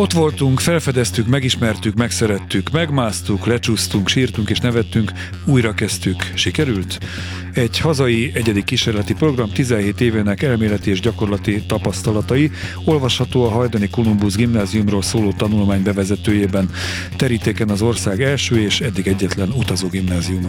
[0.00, 5.12] Ott voltunk, felfedeztük, megismertük, megszerettük, megmásztuk, lecsúsztunk, sírtunk és nevettünk,
[5.46, 6.32] újra kezdtük.
[6.34, 6.98] Sikerült?
[7.54, 12.50] Egy hazai egyedi kísérleti program 17 évének elméleti és gyakorlati tapasztalatai
[12.84, 16.70] olvasható a Hajdani Kolumbusz gimnáziumról szóló tanulmány bevezetőjében,
[17.16, 20.48] terítéken az ország első és eddig egyetlen utazó gimnáziuma.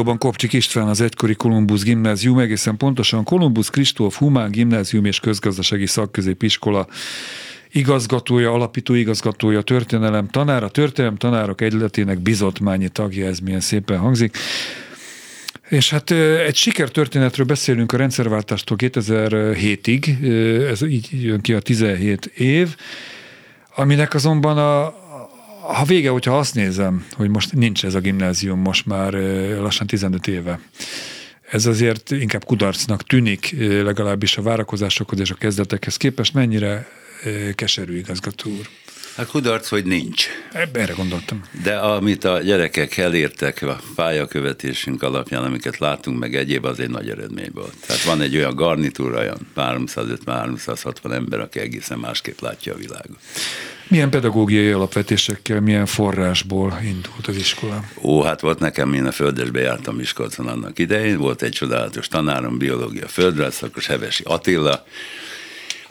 [0.00, 5.86] Stúdióban Kopcsik István az egykori Kolumbusz Gimnázium, egészen pontosan Kolumbusz Kristóf Humán Gimnázium és Közgazdasági
[5.86, 6.86] Szakközépiskola
[7.72, 14.36] igazgatója, alapító igazgatója, történelem tanára, történelem tanárok egyletének bizottmányi tagja, ez milyen szépen hangzik.
[15.68, 16.10] És hát
[16.46, 20.24] egy sikertörténetről beszélünk a rendszerváltástól 2007-ig,
[20.70, 22.76] ez így jön ki a 17 év,
[23.74, 24.99] aminek azonban a,
[25.62, 29.12] ha vége, hogyha azt nézem, hogy most nincs ez a gimnázium most már
[29.58, 30.60] lassan 15 éve,
[31.50, 36.34] ez azért inkább kudarcnak tűnik, legalábbis a várakozásokhoz és a kezdetekhez képest.
[36.34, 36.88] Mennyire
[37.54, 38.68] keserű igazgató úr?
[39.16, 40.26] Hát kudarc, hogy nincs.
[40.72, 41.42] Erre gondoltam.
[41.62, 47.10] De amit a gyerekek elértek a pályakövetésünk alapján, amiket látunk, meg egyéb, az egy nagy
[47.10, 47.74] eredmény volt.
[47.86, 53.18] Tehát van egy olyan garnitúra, olyan 350-360 ember, aki egészen másképp látja a világot.
[53.90, 57.84] Milyen pedagógiai alapvetésekkel, milyen forrásból indult az iskola?
[58.02, 62.58] Ó, hát volt nekem, én a földesbe jártam Miskolcon annak idején, volt egy csodálatos tanárom,
[62.58, 64.84] biológia földre, szakos Hevesi Attila,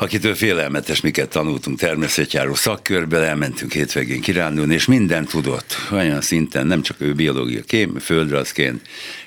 [0.01, 6.81] akitől félelmetes, miket tanultunk természetjáró szakkörbe, elmentünk hétvégén kirándulni, és minden tudott, olyan szinten, nem
[6.81, 8.81] csak ő biológia kém, földrajzként,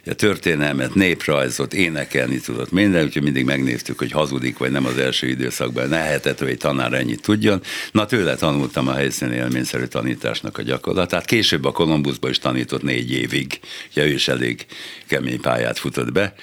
[0.06, 5.26] a történelmet, néprajzot, énekelni tudott minden, úgyhogy mindig megnéztük, hogy hazudik, vagy nem az első
[5.26, 7.62] időszakban, lehetett, hogy egy tanár ennyit tudjon.
[7.92, 11.24] Na tőle tanultam a helyszíni élményszerű tanításnak a gyakorlatát.
[11.24, 13.60] Később a Kolumbuszban is tanított négy évig,
[13.90, 14.66] ugye ő is elég
[15.06, 16.34] kemény pályát futott be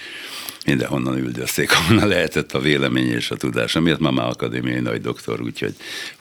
[0.66, 5.42] mindenhonnan üldözték, ahonnan lehetett a vélemény és a tudás, amiért ma már akadémiai nagy doktor,
[5.42, 5.76] úgyhogy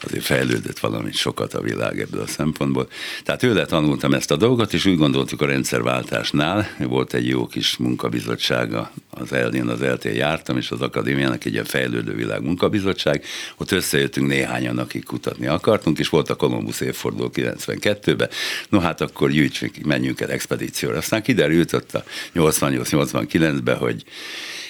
[0.05, 2.89] azért fejlődött valamit sokat a világ ebből a szempontból.
[3.25, 7.77] Tehát tőle tanultam ezt a dolgot, és úgy gondoltuk a rendszerváltásnál, volt egy jó kis
[7.77, 8.91] munkabizottsága,
[9.21, 13.25] az Eldén, az LT jártam, és az akadémiának egy ilyen fejlődő világ munkabizottság,
[13.57, 18.29] ott összejöttünk néhányan, akik kutatni akartunk, és volt a Kolumbusz évforduló 92-ben,
[18.69, 20.97] no hát akkor gyűjtsünk, menjünk el expedícióra.
[20.97, 22.05] Aztán kiderült ott a
[22.35, 24.05] 88-89-ben, hogy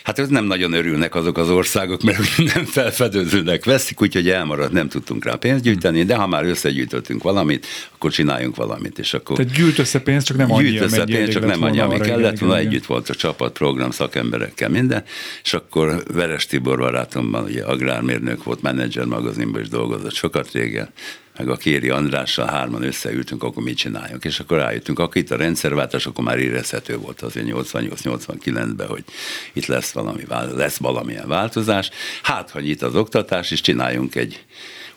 [0.09, 2.19] Hát ez nem nagyon örülnek azok az országok, mert
[2.55, 7.67] nem felfedezőnek veszik, úgyhogy elmaradt, nem tudtunk rá pénzt gyűjteni, de ha már összegyűjtöttünk valamit,
[7.95, 8.99] akkor csináljunk valamit.
[8.99, 11.79] És akkor Tehát gyűjt össze pénzt, csak nem annyi, gyűjt össze pénzt, csak nem annyi,
[11.79, 13.91] ami kellett volna, együtt volt a csapat, program,
[14.38, 15.05] szakemberekkel, minden,
[15.43, 20.88] és akkor Veres Tibor barátomban, ugye agrármérnök volt, menedzser magazinban is dolgozott sokat régen,
[21.37, 24.25] meg a Kéri Andrással hárman összeültünk, akkor mit csináljunk.
[24.25, 29.05] És akkor rájöttünk, akkor itt a rendszerváltás, akkor már érezhető volt azért 88-89-ben, hogy
[29.52, 30.23] itt lesz valami,
[30.55, 31.90] lesz valamilyen változás.
[32.23, 34.44] Hát, hogy itt az oktatás, és csináljunk egy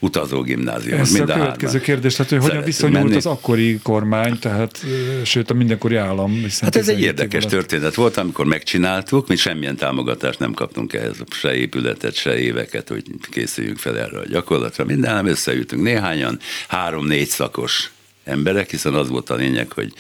[0.02, 1.00] utazó gimnázium.
[1.00, 3.16] Ez mind a következő kérdés, tehát hogy hogyan viszonyult menni.
[3.16, 4.86] az akkori kormány, tehát
[5.24, 6.46] sőt a mindenkori állam.
[6.62, 11.56] Hát ez egy érdekes történet volt, amikor megcsináltuk, mi semmilyen támogatást nem kaptunk ehhez, se
[11.56, 14.86] épületet, se éveket, hogy készüljünk fel erre a gyakorlatra.
[14.86, 17.92] Minden, nem összeültünk néhányan, három-négy szakos
[18.24, 19.94] emberek, hiszen az volt a lényeg, hogy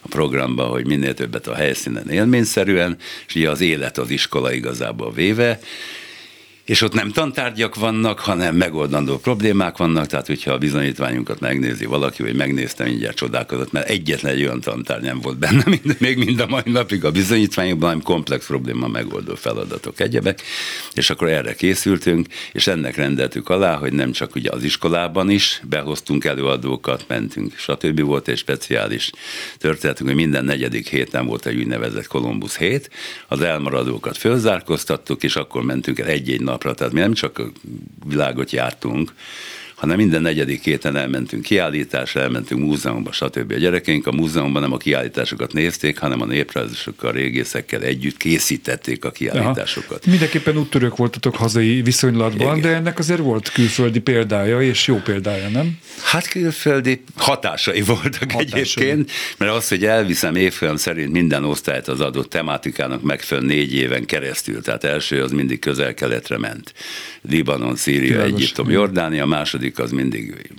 [0.00, 2.96] a programban, hogy minél többet a helyszínen élményszerűen,
[3.26, 5.60] és ugye az élet az iskola igazából véve,
[6.64, 12.22] és ott nem tantárgyak vannak, hanem megoldandó problémák vannak, tehát hogyha a bizonyítványunkat megnézi valaki,
[12.22, 16.40] vagy megnéztem, mindjárt csodálkozott, mert egyetlen egy olyan tantár nem volt benne, mind, még mind
[16.40, 20.42] a mai napig a bizonyítványokban, hanem komplex probléma megoldó feladatok, egyebek,
[20.92, 25.60] és akkor erre készültünk, és ennek rendeltük alá, hogy nem csak ugye az iskolában is
[25.68, 28.00] behoztunk előadókat, mentünk, stb.
[28.00, 29.10] volt egy speciális
[29.58, 32.90] történetünk, hogy minden negyedik héten volt egy úgynevezett Kolumbusz hét,
[33.28, 37.42] az elmaradókat fölzárkoztattuk, és akkor mentünk el egy-egy napra, tehát mi nem csak
[38.06, 39.14] világot jártunk,
[39.74, 43.52] hanem minden negyedik héten elmentünk kiállításra, elmentünk múzeumba, stb.
[43.52, 49.10] A gyerekeink a múzeumban nem a kiállításokat nézték, hanem a néprajzosokkal, régészekkel együtt készítették a
[49.10, 49.98] kiállításokat.
[50.02, 50.10] Aha.
[50.10, 52.70] Mindenképpen úttörők voltatok hazai viszonylatban, Igen.
[52.70, 55.78] de ennek azért volt külföldi példája, és jó példája, nem?
[56.02, 58.60] Hát külföldi hatásai voltak hatásai.
[58.60, 64.04] egyébként, mert az, hogy elviszem évfolyam szerint minden osztályt az adott tematikának megfelelően négy éven
[64.04, 66.72] keresztül, tehát első az mindig közel-keletre ment.
[67.28, 70.50] Libanon, Szíria, Egyiptom, Jordánia, második második az mindig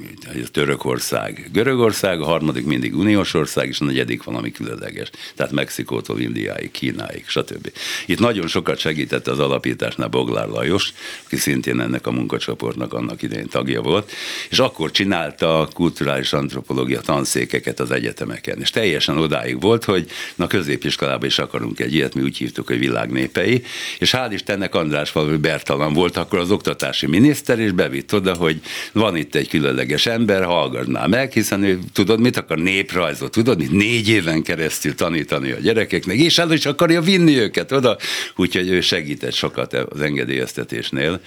[0.52, 5.10] Törökország, Görögország, a harmadik mindig uniós ország, és a negyedik valami különleges.
[5.36, 7.72] Tehát Mexikótól Indiáig, Kínáig, stb.
[8.06, 10.94] Itt nagyon sokat segített az alapításnál Boglár Lajos,
[11.26, 14.12] aki szintén ennek a munkacsoportnak annak idején tagja volt,
[14.50, 18.60] és akkor csinálta a kulturális antropológia tanszékeket az egyetemeken.
[18.60, 22.80] És teljesen odáig volt, hogy na középiskolában is akarunk egy ilyet, mi úgy hívtuk, hogy
[22.80, 23.64] világnépei,
[24.00, 28.62] és hál' Istennek András Bertalan volt akkor az oktatási miniszter, és bevitt oda, hogy
[28.92, 32.58] van itt egy különleges ember, hallgass már meg, hiszen ő tudod, mit akar?
[32.58, 33.72] Néprajzot, tudod, mit?
[33.72, 37.98] Négy éven keresztül tanítani a gyerekeknek, és el is akarja vinni őket oda,
[38.36, 41.22] úgyhogy ő segített sokat az engedélyeztetésnél,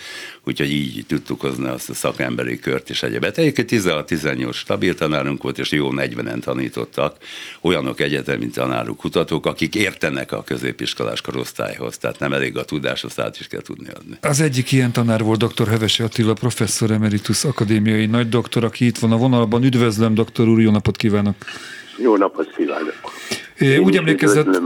[0.49, 3.39] úgyhogy így tudtuk hozni azt a szakemberi kört és egyebet.
[3.39, 7.17] Egyébként 16-18 stabil tanárunk volt, és jó 40-en tanítottak,
[7.61, 13.21] olyanok egyetemi tanárok, kutatók, akik értenek a középiskolás korosztályhoz, tehát nem elég a tudás, azt
[13.21, 14.17] át is kell tudni adni.
[14.21, 15.69] Az egyik ilyen tanár volt dr.
[15.69, 19.65] Hevesi Attila, professzor emeritus akadémiai nagy doktor, aki itt van a vonalban.
[19.65, 21.35] Üdvözlöm, doktor úr, jó napot kívánok!
[21.97, 22.95] Jó napot kívánok!
[23.59, 24.61] Én úgy emlékezett,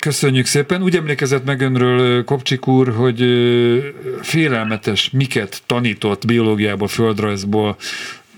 [0.00, 3.24] köszönjük szépen, úgy emlékezett meg önről Kopcsik úr, hogy
[4.20, 7.76] félelmetes miket tanított biológiából, földrajzból,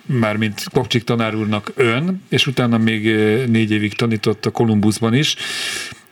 [0.06, 3.04] mármint Kopcsik tanár úrnak ön, és utána még
[3.46, 5.36] négy évig tanított a Kolumbuszban is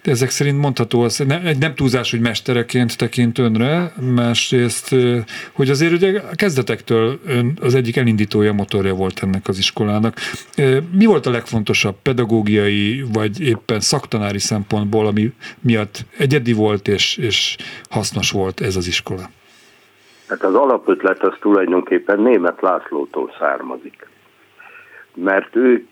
[0.06, 4.94] ezek szerint mondható, az egy nem túlzás, hogy mestereként tekint önre, másrészt,
[5.52, 10.16] hogy azért ugye a kezdetektől ön az egyik elindítója, motorja volt ennek az iskolának.
[10.92, 17.56] Mi volt a legfontosabb pedagógiai, vagy éppen szaktanári szempontból, ami miatt egyedi volt és, és
[17.88, 19.30] hasznos volt ez az iskola?
[20.28, 24.08] Hát az alapötlet az tulajdonképpen német Lászlótól származik.
[25.14, 25.86] Mert ő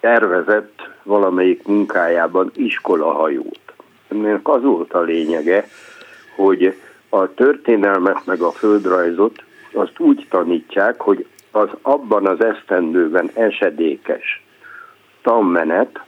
[0.00, 3.60] tervezett valamelyik munkájában iskolahajót.
[4.08, 5.68] Ennek az volt a lényege,
[6.34, 6.74] hogy
[7.08, 9.42] a történelmet meg a földrajzot
[9.72, 14.44] azt úgy tanítják, hogy az abban az esztendőben esedékes
[15.22, 16.00] tanmenet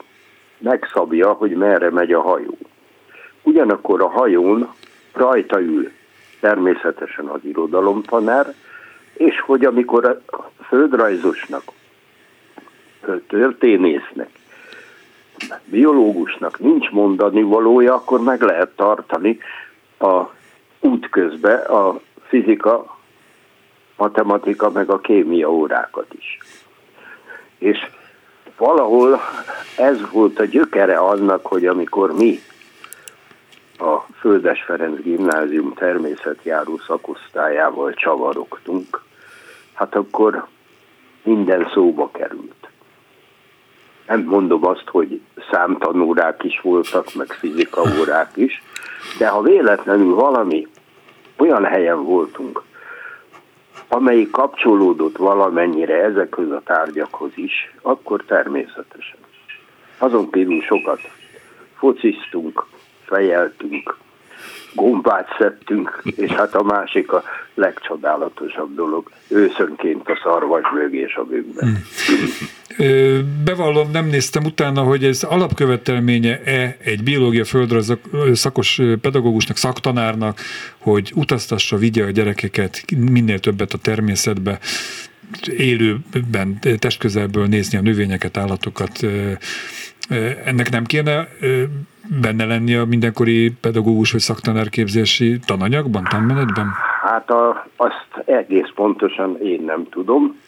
[0.57, 2.57] megszabja, hogy merre megy a hajó.
[3.43, 4.73] Ugyanakkor a hajón
[5.13, 5.91] rajta ül
[6.39, 8.53] természetesen az irodalomtanár,
[9.13, 10.21] és hogy amikor a
[10.67, 11.63] földrajzosnak
[13.27, 14.29] történésznek,
[15.65, 19.39] biológusnak nincs mondani valója, akkor meg lehet tartani
[19.99, 20.21] a
[20.79, 22.97] útközbe a fizika,
[23.97, 26.37] matematika, meg a kémia órákat is.
[27.57, 27.77] És
[28.57, 29.19] valahol
[29.77, 32.39] ez volt a gyökere annak, hogy amikor mi
[33.77, 39.03] a Földes Ferenc Gimnázium természetjáró szakosztályával csavarogtunk,
[39.73, 40.47] hát akkor
[41.23, 42.62] minden szóba került.
[44.07, 48.63] Nem mondom azt, hogy számtanórák is voltak, meg fizikaórák is,
[49.17, 50.67] de ha véletlenül valami
[51.37, 52.63] olyan helyen voltunk,
[53.87, 59.17] amelyik kapcsolódott valamennyire ezekhez a tárgyakhoz is, akkor természetesen.
[59.97, 60.99] Azon kívül sokat
[61.75, 62.65] fociztunk,
[63.05, 63.97] fejeltünk,
[64.75, 71.83] gombát szedtünk, és hát a másik a legcsodálatosabb dolog, őszönként a szarvas és a bőkben.
[73.43, 77.97] Bevallom, nem néztem utána, hogy ez alapkövetelménye-e egy biológia földrajz
[78.33, 80.39] szakos pedagógusnak, szaktanárnak,
[80.77, 84.59] hogy utaztassa, vigye a gyerekeket minél többet a természetbe,
[85.47, 88.99] élőben, testközelből nézni a növényeket, állatokat.
[90.45, 91.27] Ennek nem kéne
[92.21, 96.67] benne lenni a mindenkori pedagógus vagy szaktanárképzési tananyagban, tanmenetben?
[97.01, 100.39] Hát a, azt egész pontosan én nem tudom.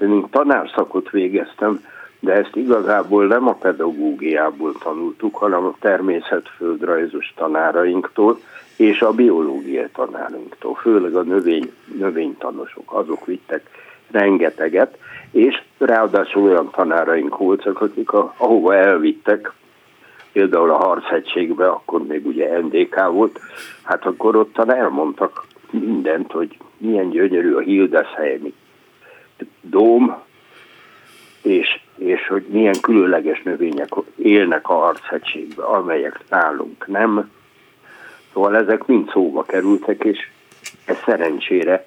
[0.00, 1.84] Én tanárszakot végeztem,
[2.20, 8.40] de ezt igazából nem a pedagógiából tanultuk, hanem a természetföldrajzos tanárainktól
[8.76, 13.70] és a biológiai tanárainktól, főleg a növény, növénytanosok, azok vittek
[14.10, 14.98] rengeteget,
[15.30, 19.52] és ráadásul olyan tanáraink voltak, akik a, ahova elvittek,
[20.32, 23.40] például a Harchegységbe, akkor még ugye NDK volt,
[23.82, 28.54] hát akkor ottan elmondtak mindent, hogy milyen gyönyörű a Hildesheimi
[29.60, 30.16] dóm,
[31.42, 37.30] és, és hogy milyen különleges növények élnek a Harchegységbe, amelyek nálunk nem.
[38.32, 40.18] Szóval ezek mind szóba kerültek, és
[40.84, 41.86] ez szerencsére,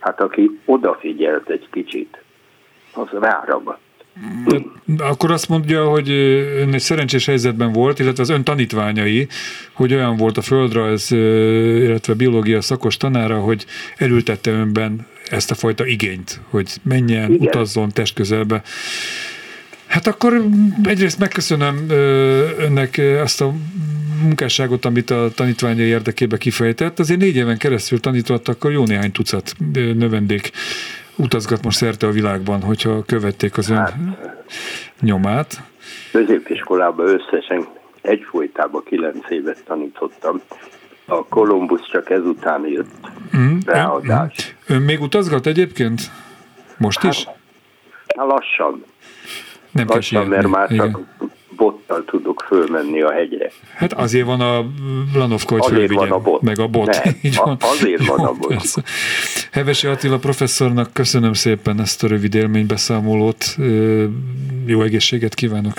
[0.00, 2.22] hát aki odafigyelt egy kicsit,
[2.92, 3.80] az ráragadt.
[4.98, 6.10] Akkor azt mondja, hogy
[6.60, 9.28] ön egy szerencsés helyzetben volt, illetve az ön tanítványai,
[9.72, 13.66] hogy olyan volt a földrajz, illetve biológia szakos tanára, hogy
[13.96, 17.46] elültette önben ezt a fajta igényt, hogy menjen, Igen.
[17.46, 18.62] utazzon testközelbe.
[19.86, 20.42] Hát akkor
[20.84, 21.86] egyrészt megköszönöm
[22.58, 23.52] önnek azt a
[24.22, 26.98] munkásságot, amit a tanítványai érdekébe kifejtett.
[26.98, 30.50] Azért négy éven keresztül tanított, akkor jó néhány tucat növendék
[31.16, 33.96] utazgat most szerte a világban, hogyha követték az ön hát,
[35.00, 35.62] nyomát.
[36.12, 37.66] Középiskolában összesen
[38.00, 40.40] egyfolytában kilenc évet tanítottam.
[41.06, 42.90] A Kolumbusz csak ezután jött
[43.36, 44.54] mm, ráadás.
[44.72, 44.76] Mm.
[44.76, 46.00] Ön még utazgat egyébként?
[46.78, 47.24] Most hát, is?
[48.16, 48.84] Hát lassan.
[49.70, 51.00] Nem lassan, mert már csak
[51.56, 53.50] bottal tudok fölmenni a hegyre.
[53.74, 54.66] Hát azért van a
[55.14, 56.42] Lanovka, hogy azért van a bot.
[56.42, 57.04] meg a bot.
[57.04, 57.56] Ne, Így van.
[57.60, 58.48] Azért van a bot.
[58.48, 58.82] Persze.
[59.52, 63.56] Hevesi Attila professzornak köszönöm szépen ezt a rövid élménybeszámolót.
[64.66, 65.74] Jó egészséget kívánok!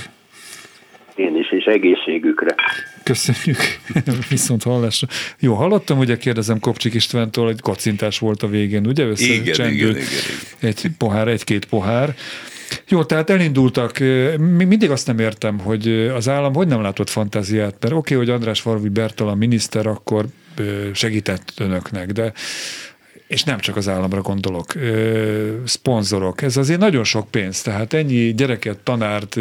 [1.15, 2.55] Én is, és egészségükre.
[3.03, 3.59] Köszönjük,
[4.29, 5.07] viszont hallásra.
[5.39, 9.03] Jó, hallottam, ugye kérdezem Kopcsik Istvántól, hogy kacintás volt a végén, ugye?
[9.03, 9.99] Igen, igen, igen, igen.
[10.59, 12.15] Egy pohár, egy-két pohár.
[12.87, 13.97] Jó, tehát elindultak.
[14.37, 18.35] Mindig azt nem értem, hogy az állam hogy nem látott fantáziát, mert oké, okay, hogy
[18.35, 20.25] András Farvi Bertalan miniszter akkor
[20.93, 22.33] segített önöknek, de
[23.31, 24.73] és nem csak az államra gondolok,
[25.65, 26.41] szponzorok.
[26.41, 29.37] Ez azért nagyon sok pénz, tehát ennyi gyereket, tanárt,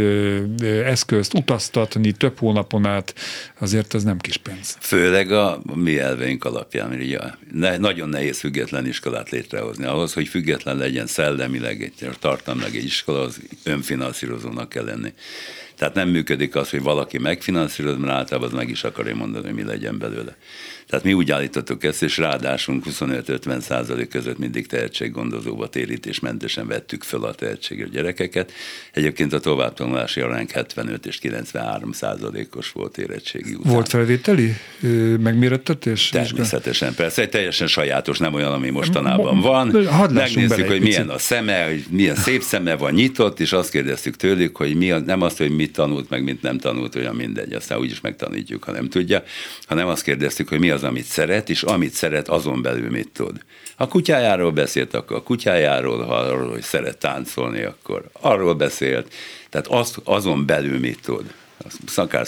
[0.84, 3.14] eszközt utaztatni több hónapon át,
[3.58, 4.76] azért ez nem kis pénz.
[4.80, 7.18] Főleg a mi elveink alapján, ugye
[7.52, 9.84] ne, nagyon nehéz független iskolát létrehozni.
[9.84, 15.12] Ahhoz, hogy független legyen szellemileg, tartalmilag egy iskola, az önfinanszírozónak kell lenni.
[15.76, 19.54] Tehát nem működik az, hogy valaki megfinanszíroz, mert általában az meg is akarja mondani, hogy
[19.54, 20.36] mi legyen belőle.
[20.90, 27.24] Tehát mi úgy állítottuk ezt, és ráadásul 25-50 százalék között mindig tehetséggondozóba térítésmentesen vettük föl
[27.24, 28.52] a tehetséges gyerekeket.
[28.92, 33.72] Egyébként a továbbtanulási arány 75 és 93 százalékos volt érettségi után.
[33.72, 34.56] Volt felvételi
[35.20, 36.08] megmérettetés?
[36.08, 39.86] Természetesen, persze, egy teljesen sajátos, nem olyan, ami mostanában van.
[39.86, 40.12] Hadd
[40.66, 44.74] hogy milyen a szeme, hogy milyen szép szeme van nyitott, és azt kérdeztük tőlük, hogy
[44.74, 48.64] mi, nem azt, hogy mit tanult, meg mit nem tanult, olyan mindegy, aztán úgyis megtanítjuk,
[48.64, 49.22] ha nem tudja,
[49.66, 53.44] hanem azt kérdeztük, hogy mi az, amit szeret, és amit szeret, azon belül mit tud.
[53.76, 59.12] Ha kutyájáról beszélt, akkor a kutyájáról, ha arról, hogy szeret táncolni, akkor arról beszélt.
[59.48, 61.24] Tehát azt, azon belül mit tud
[61.94, 62.26] akár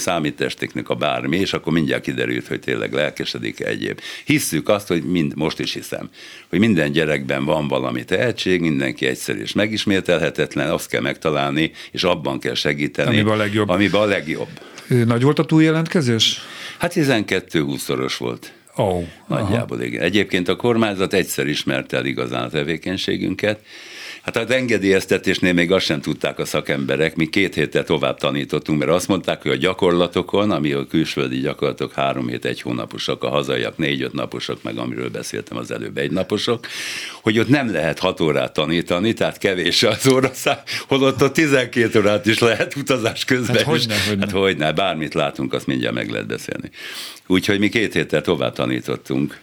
[0.85, 4.01] a bármi, és akkor mindjárt kiderült, hogy tényleg lelkesedik egyéb.
[4.25, 6.11] Hisszük azt, hogy mind, most is hiszem,
[6.49, 12.39] hogy minden gyerekben van valami tehetség, mindenki egyszer és megismételhetetlen, azt kell megtalálni, és abban
[12.39, 13.09] kell segíteni.
[13.09, 13.69] Amiben a legjobb.
[13.69, 14.49] Amiben a legjobb.
[14.87, 16.41] Nagy volt a túljelentkezés?
[16.83, 18.53] Hát 12-20-szoros volt.
[18.77, 19.87] Oh, Nagyjából aha.
[19.87, 20.03] igen.
[20.03, 23.65] Egyébként a kormányzat egyszer ismerte el igazán a tevékenységünket,
[24.23, 28.91] Hát az engedélyeztetésnél még azt sem tudták a szakemberek, mi két héttel tovább tanítottunk, mert
[28.91, 33.77] azt mondták, hogy a gyakorlatokon, ami a külföldi gyakorlatok három hét, egy hónaposak, a hazaiak
[33.77, 36.67] négy-öt naposok, meg amiről beszéltem az előbb, egy naposok,
[37.23, 42.27] hogy ott nem lehet hat órát tanítani, tehát kevés az óraszám, holott ott 12 órát
[42.27, 43.57] is lehet utazás közben.
[43.57, 44.25] Hát hogyne, hogyne.
[44.25, 46.71] Hát hogyne, bármit látunk, azt mindjárt meg lehet beszélni.
[47.27, 49.41] Úgyhogy mi két héttel tovább tanítottunk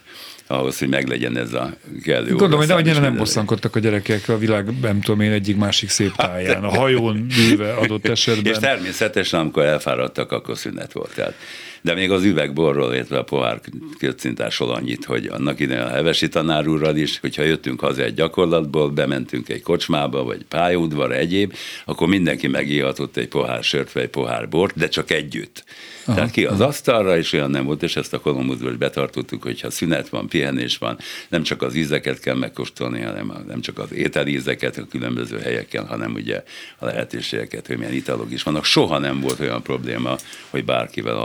[0.50, 4.80] ahhoz, hogy meglegyen ez a kellő Gondolom, hogy annyira nem bosszankodtak a gyerekek a világ,
[4.80, 8.52] nem tudom én, egyik másik szép táján, a hajón ülve adott esetben.
[8.52, 11.14] És természetesen, amikor elfáradtak, akkor szünet volt.
[11.14, 11.34] Tehát
[11.82, 13.60] de még az üvegborról, illetve a pohár
[13.98, 18.90] kötszintásról annyit, hogy annak idején a hevesi tanár úrral is, hogyha jöttünk haza egy gyakorlatból,
[18.90, 24.48] bementünk egy kocsmába, vagy pályaudvar, egyéb, akkor mindenki megihatott egy pohár sört, vagy egy pohár
[24.48, 25.64] bort, de csak együtt.
[26.04, 26.68] Aha, Tehát ki az aha.
[26.68, 30.78] asztalra, és olyan nem volt, és ezt a Kolumbuszból is betartottuk, hogyha szünet van, pihenés
[30.78, 35.86] van, nem csak az ízeket kell megkóstolni, hanem nem csak az ételízeket a különböző helyeken,
[35.86, 36.42] hanem ugye
[36.78, 38.64] a lehetőségeket, hogy milyen italok is vannak.
[38.64, 40.16] Soha nem volt olyan probléma,
[40.50, 41.16] hogy bárkivel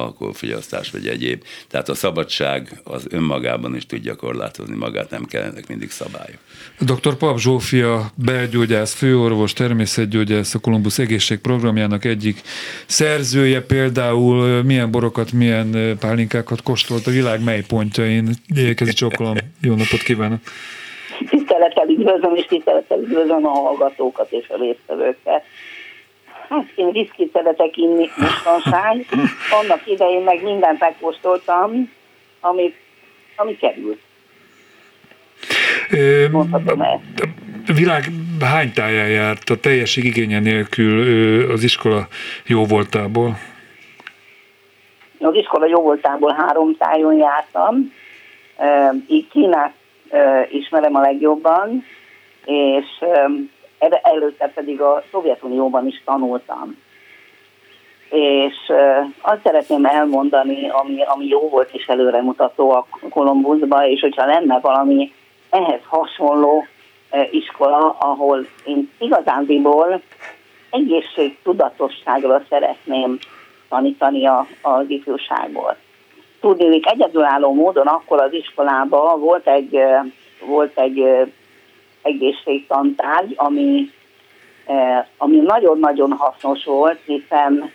[0.52, 1.44] alkoholfogyasztás vagy egyéb.
[1.70, 6.40] Tehát a szabadság az önmagában is tudja korlátozni magát, nem kellenek mindig szabályok.
[6.80, 7.16] Dr.
[7.16, 12.42] Pap Zsófia, belgyógyász, főorvos, természetgyógyász, a Kolumbusz egészségprogramjának egyik
[12.86, 18.30] szerzője például milyen borokat, milyen pálinkákat kóstolt a világ mely pontjain.
[18.76, 20.40] Kezi csokolom, jó napot kívánok!
[21.30, 25.44] Tisztelettel üdvözlöm, és tisztelettel üdvözlöm a hallgatókat és a résztvevőket.
[26.76, 29.06] Én viszkit szeretek inni mostanság.
[29.62, 31.92] Annak idején meg mindent megkóstoltam,
[32.40, 32.76] amit,
[33.36, 34.00] ami került.
[36.32, 37.30] Mondhatom ezt.
[37.68, 38.04] A világ
[38.40, 42.08] hány táján járt a teljeség igénye nélkül az iskola
[42.46, 43.38] jó voltából?
[45.20, 47.94] Az iskola jó voltából három tájon jártam,
[49.08, 49.74] így Kínát
[50.50, 51.86] ismerem a legjobban,
[52.46, 52.86] és
[53.80, 56.78] előtte pedig a Szovjetunióban is tanultam.
[58.10, 58.72] És
[59.22, 65.14] azt szeretném elmondani, ami, ami jó volt és előremutató a Kolumbuszban, és hogyha lenne valami
[65.50, 66.66] ehhez hasonló
[67.32, 70.02] iskola, ahol én igazándiból
[70.70, 73.20] egészségtudatosságra szeretném
[73.70, 75.76] tanítani a, az ifjúságot.
[76.40, 79.80] Tudni, egyedülálló módon akkor az iskolában volt egy,
[80.46, 81.28] volt egy
[82.06, 83.90] egészségtantárgy, ami,
[85.18, 87.72] ami nagyon-nagyon hasznos volt, hiszen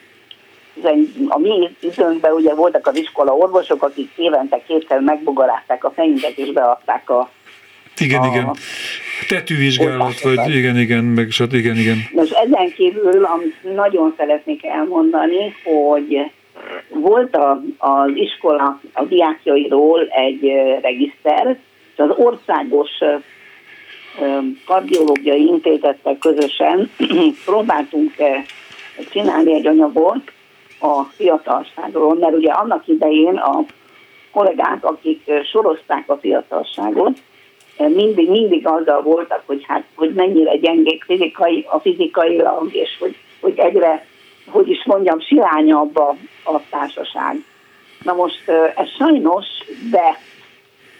[1.28, 6.52] a mi időnkben ugye voltak az iskola orvosok, akik évente kétszer megbogarázták a fejünket és
[6.52, 7.30] beadták a
[7.98, 8.50] igen, a, igen.
[9.28, 11.52] Tetűvizsgálat, vagy igen, igen, meg stb.
[11.54, 11.96] igen, igen.
[12.12, 16.30] Most ezen kívül, amit nagyon szeretnék elmondani, hogy
[16.88, 21.58] volt a, az iskola a diákjairól egy regiszter,
[21.92, 22.90] és az országos
[24.66, 26.90] kardiológiai intézettel közösen
[27.44, 28.14] próbáltunk
[29.10, 30.32] csinálni egy anyagot
[30.80, 33.64] a fiatalságról, mert ugye annak idején a
[34.32, 37.18] kollégák, akik sorozták a fiatalságot,
[37.88, 43.58] mindig, mindig azzal voltak, hogy hát, hogy mennyire gyengék fizikai, a fizikailag, és hogy, hogy
[43.58, 44.06] egyre,
[44.46, 47.44] hogy is mondjam, silányabb a, a társaság.
[48.02, 49.46] Na most ez sajnos
[49.90, 50.18] be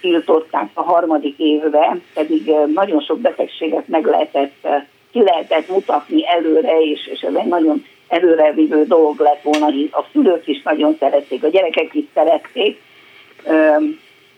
[0.01, 4.67] tiltották a harmadik évbe, pedig nagyon sok betegséget meg lehetett,
[5.13, 10.47] ki lehetett mutatni előre, és, és ez egy nagyon előrevívő dolog lett volna, a szülők
[10.47, 12.81] is nagyon szerették, a gyerekek is szerették,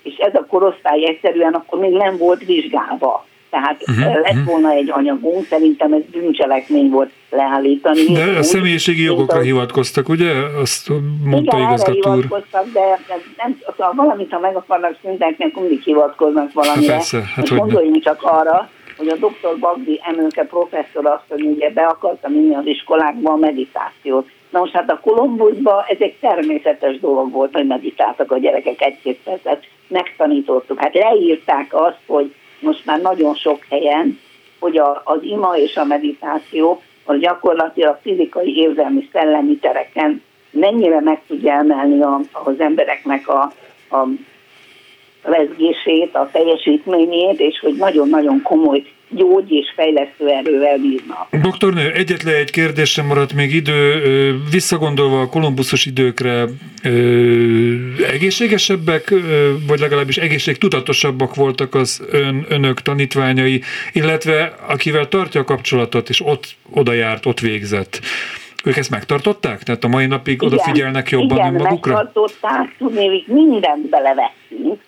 [0.02, 3.26] és ez a korosztály egyszerűen akkor még nem volt vizsgálva.
[3.52, 4.44] Tehát uh-huh, lett mhm.
[4.44, 8.12] volna egy anyagunk, szerintem ez bűncselekmény volt leállítani.
[8.12, 9.42] De a személyiségi jogokra a...
[9.42, 10.32] hivatkoztak, ugye?
[10.60, 10.88] Azt
[11.24, 12.22] mondta Igen, igazgató úr.
[12.22, 12.98] hivatkoztak, de
[13.36, 16.92] nem, szóval valamit, ha meg akarnak szüntetni, akkor mindig hivatkoznak valamire.
[16.92, 19.58] Hát persze, hát hogy gondoljunk csak arra, hogy a dr.
[19.58, 24.28] Bagdi Emőke professzor azt, hogy ugye be akarta vinni az iskolákba a meditációt.
[24.50, 29.18] Na most hát a Kolumbuszban ez egy természetes dolog volt, hogy meditáltak a gyerekek egy-két
[29.24, 30.80] percet, megtanítottuk.
[30.80, 34.18] Hát leírták azt, hogy most már nagyon sok helyen,
[34.58, 41.20] hogy a, az ima és a meditáció az gyakorlatilag fizikai, érzelmi, szellemi tereken mennyire meg
[41.26, 43.52] tudja emelni a, az embereknek a,
[43.90, 44.06] a
[45.22, 51.28] rezgését, a teljesítményét, és hogy nagyon-nagyon komoly gyógy és fejlesztő erővel bírnak.
[51.42, 54.00] Doktornő, egyetlen egy kérdésre maradt még idő.
[54.50, 56.44] Visszagondolva a kolumbuszos időkre,
[58.12, 59.14] egészségesebbek,
[59.66, 66.56] vagy legalábbis egészségtudatosabbak voltak az ön, önök tanítványai, illetve akivel tartja a kapcsolatot, és ott
[66.70, 68.00] oda járt, ott végzett
[68.64, 69.62] Ők ezt megtartották?
[69.62, 71.94] Tehát a mai napig igen, odafigyelnek jobban igen, magukra?
[71.94, 74.80] megtartották, tudnék, mindent belevettünk.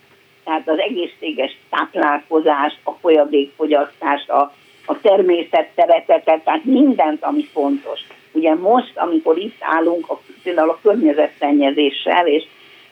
[0.44, 4.52] Tehát az egészséges táplálkozást, a folyadékfogyasztást, a,
[4.86, 8.00] a természet szeretetet, tehát mindent, ami fontos.
[8.32, 12.44] Ugye most, amikor itt állunk, a, például a környezetszennyezéssel, és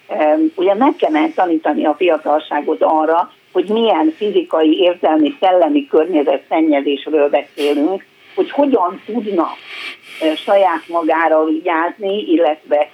[0.08, 8.04] e, ugye meg kellene tanítani a fiatalságot arra, hogy milyen fizikai, érzelmi, szellemi környezetszennyezésről beszélünk,
[8.34, 9.48] hogy hogyan tudna
[10.36, 12.88] saját magára vigyázni, illetve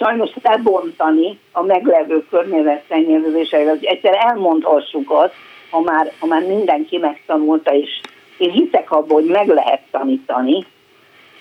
[0.00, 5.34] sajnos lebontani a meglevő környezetszennyezésre, hogy egyszer elmondhassuk azt,
[5.70, 8.00] ha már, ha már mindenki megtanulta, és
[8.38, 10.66] én hiszek abban, hogy meg lehet tanítani,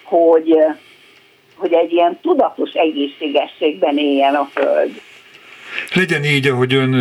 [0.03, 0.55] hogy,
[1.55, 5.01] hogy egy ilyen tudatos egészségességben éljen a Föld.
[5.93, 6.93] Legyen így, ahogy ön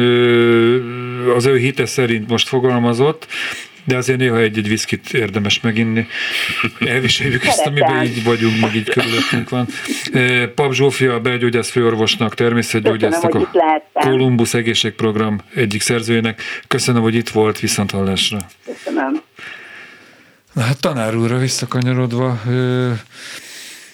[1.37, 3.27] az ő hite szerint most fogalmazott,
[3.89, 6.07] de azért néha egy-egy viszkit érdemes meginni.
[6.81, 9.67] Elviseljük ezt, amiben így vagyunk, meg így körülöttünk van.
[10.55, 13.51] Pap Zsófia, a belgyógyász főorvosnak, természetgyógyásznak, a
[13.93, 16.43] Kolumbusz egészségprogram egyik szerzőjének.
[16.67, 18.39] Köszönöm, hogy itt volt, viszont hallásra.
[18.65, 19.21] Köszönöm.
[20.53, 22.41] Na hát tanár úrra visszakanyarodva,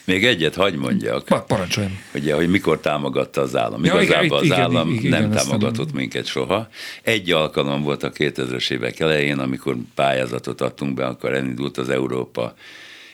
[0.04, 1.44] még egyet hagy mondjak.
[1.46, 1.98] Parancsoljon.
[2.14, 3.84] Ugye, hogy mikor támogatta az állam.
[3.84, 5.96] Ja, Igazából igen, az állam igen, nem igen, támogatott nem.
[5.96, 6.68] minket soha.
[7.02, 12.54] Egy alkalom volt a 2000-es évek elején, amikor pályázatot adtunk be, akkor elindult az Európa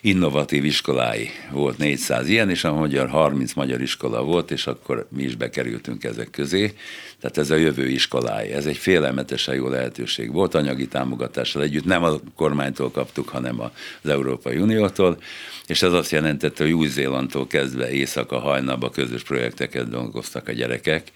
[0.00, 1.30] innovatív iskolái.
[1.50, 6.04] Volt 400 ilyen, és a magyar 30 magyar iskola volt, és akkor mi is bekerültünk
[6.04, 6.74] ezek közé.
[7.20, 8.52] Tehát ez a jövő iskolái.
[8.52, 11.84] Ez egy félelmetesen jó lehetőség volt, anyagi támogatással együtt.
[11.84, 15.18] Nem a kormánytól kaptuk, hanem az Európai Uniótól
[15.70, 21.12] és ez azt jelentette, hogy Új-Zélandtól kezdve éjszaka hajnalba közös projekteket dolgoztak a gyerekek,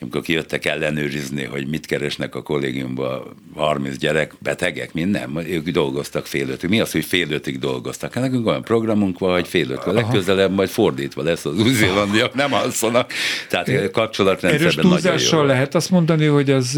[0.00, 3.22] amikor kijöttek ellenőrizni, hogy mit keresnek a kollégiumban
[3.54, 6.70] 30 gyerek, betegek, minden, ők dolgoztak fél ötig.
[6.70, 8.12] Mi az, hogy fél ötig dolgoztak?
[8.12, 12.52] Hát nekünk olyan programunk van, hogy fél ötig, legközelebb majd fordítva lesz az új-zélandiak, nem
[12.52, 13.12] alszanak.
[13.48, 15.42] Tehát kapcsolatrendszerben nagyon jó.
[15.42, 16.74] lehet azt mondani, hogy ez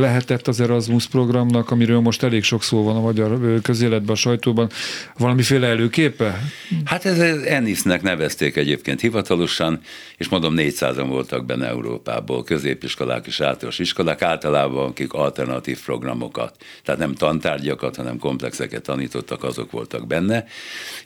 [0.00, 4.70] lehetett az Erasmus programnak, amiről most elég sok szó van a magyar közéletben, a sajtóban,
[5.18, 6.42] valamiféle előképe?
[6.84, 9.80] Hát ez Ennisnek nevezték egyébként hivatalosan,
[10.16, 16.56] és mondom 400-an voltak benne Európából ahol középiskolák és általános iskolák általában, akik alternatív programokat,
[16.84, 20.44] tehát nem tantárgyakat, hanem komplexeket tanítottak, azok voltak benne.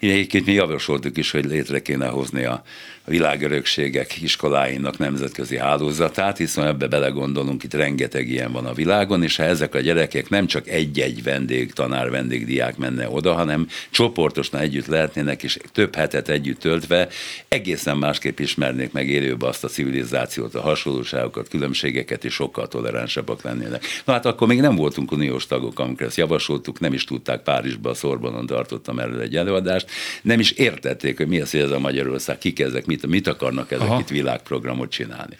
[0.00, 2.62] Egyébként mi javasoltuk is, hogy létre kéne hozni a
[3.04, 9.36] a világörökségek iskoláinak nemzetközi hálózatát, hiszen ebbe belegondolunk, itt rengeteg ilyen van a világon, és
[9.36, 14.86] ha ezek a gyerekek nem csak egy-egy vendég, tanár, vendégdiák menne oda, hanem csoportosan együtt
[14.86, 17.08] lehetnének, és több hetet együtt töltve
[17.48, 23.84] egészen másképp ismernék meg élőbe azt a civilizációt, a hasonlóságokat, különbségeket, és sokkal toleránsabbak lennének.
[24.04, 27.90] Na hát akkor még nem voltunk uniós tagok, amikor ezt javasoltuk, nem is tudták Párizsba,
[27.90, 29.90] a Szorbonon tartottam erről egy előadást,
[30.22, 33.72] nem is értették, hogy mi az, hogy ez a Magyarország, kik ezek, mit, mit akarnak
[33.72, 34.00] ezek Aha.
[34.00, 35.36] itt világprogramot csinálni.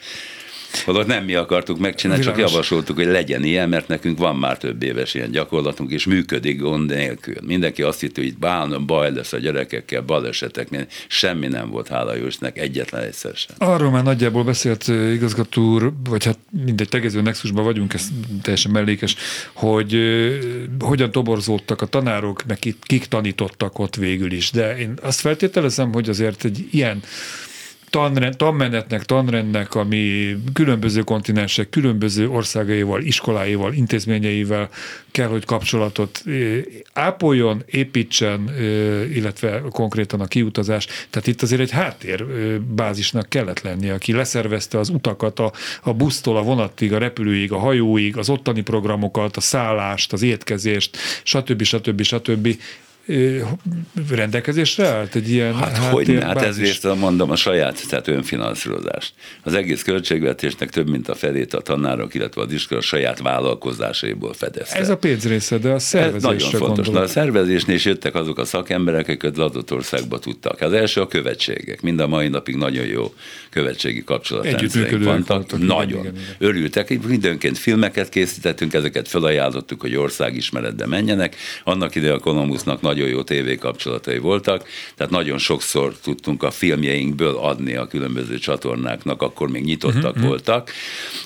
[0.84, 2.42] Holott nem mi akartuk megcsinálni, Világos.
[2.42, 6.60] csak javasoltuk, hogy legyen ilyen, mert nekünk van már több éves ilyen gyakorlatunk, és működik
[6.60, 7.34] gond nélkül.
[7.46, 12.14] Mindenki azt hitt, hogy itt bálna, baj lesz a gyerekekkel, balesetek, semmi nem volt, hála
[12.14, 13.56] Jósnek, egyetlen egyszer sem.
[13.58, 18.08] Arról már nagyjából beszélt igazgató úr, vagy hát mindegy tegező nexusban vagyunk, ez
[18.42, 19.14] teljesen mellékes,
[19.52, 19.96] hogy
[20.78, 24.50] hogyan toborzódtak a tanárok, meg kik tanítottak ott végül is.
[24.50, 27.02] De én azt feltételezem, hogy azért egy ilyen
[27.92, 34.68] tanrend, tanmenetnek, tanrendnek, ami különböző kontinensek, különböző országaival, iskoláival, intézményeivel
[35.10, 36.24] kell, hogy kapcsolatot
[36.92, 38.50] ápoljon, építsen,
[39.14, 40.86] illetve konkrétan a kiutazás.
[41.10, 45.52] Tehát itt azért egy háttérbázisnak kellett lennie, aki leszervezte az utakat a,
[45.82, 50.96] a busztól, a vonatig, a repülőig, a hajóig, az ottani programokat, a szállást, az étkezést,
[51.22, 51.62] stb.
[51.62, 52.02] stb.
[52.02, 52.02] stb.
[52.02, 52.56] stb
[54.10, 59.12] rendelkezésre állt egy ilyen Hát hogy hát ezért mondom a saját, tehát önfinanszírozást.
[59.42, 64.78] Az egész költségvetésnek több mint a felét a tanárok, illetve az iskola saját vállalkozásaiból fedezte.
[64.78, 66.88] Ez a pénz része, de a szervezésre Ez nagyon fontos.
[66.88, 70.60] Na, a szervezésnél is jöttek azok a szakemberek, akiket adott országba tudtak.
[70.60, 71.80] Az első a követségek.
[71.80, 73.14] Mind a mai napig nagyon jó
[73.50, 75.58] követségi kapcsolatrendszerünk vannak.
[75.58, 76.00] Nagyon.
[76.00, 76.36] Igen, igen.
[76.38, 77.06] Örültek.
[77.06, 81.36] Mindenként filmeket készítettünk, ezeket felajánlottuk, hogy országismeretbe menjenek.
[81.64, 87.74] Annak ide a Columbusnak nagyon jó tévékapcsolatai voltak, tehát nagyon sokszor tudtunk a filmjeinkből adni
[87.74, 90.26] a különböző csatornáknak, akkor még nyitottak uh-huh.
[90.26, 90.70] voltak,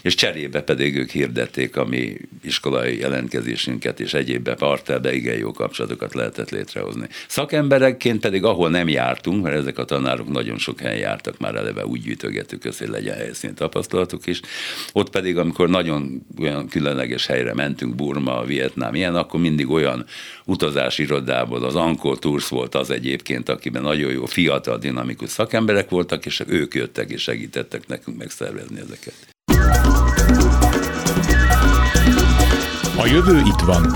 [0.03, 6.15] és cserébe pedig ők hirdették a mi iskolai jelentkezésünket, és egyébbe partelbe igen jó kapcsolatokat
[6.15, 7.07] lehetett létrehozni.
[7.29, 11.87] Szakemberekként pedig, ahol nem jártunk, mert ezek a tanárok nagyon sok helyen jártak, már eleve
[11.87, 14.41] úgy gyűjtögettük össze, hogy legyen helyszín tapasztalatuk is.
[14.93, 20.05] Ott pedig, amikor nagyon olyan különleges helyre mentünk, Burma, Vietnám, ilyen, akkor mindig olyan
[20.45, 25.89] utazási irodából igazából az Ankor Tours volt az egyébként, akiben nagyon jó fiatal, dinamikus szakemberek
[25.89, 29.15] voltak, és ők jöttek és segítettek nekünk megszervezni ezeket.
[32.99, 33.93] A jövő itt van.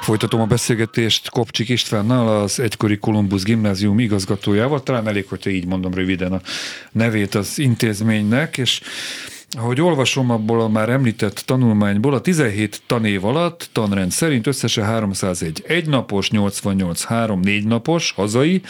[0.00, 4.82] Folytatom a beszélgetést Kopcsik Istvánnal, az egykori Kolumbusz gimnázium igazgatójával.
[4.82, 6.40] Talán elég, hogyha így mondom röviden a
[6.92, 8.80] nevét az intézménynek, és
[9.50, 15.64] ahogy olvasom abból a már említett tanulmányból, a 17 tanév alatt tanrend szerint összesen 301
[15.66, 18.62] egynapos, 88 3 4 napos hazai,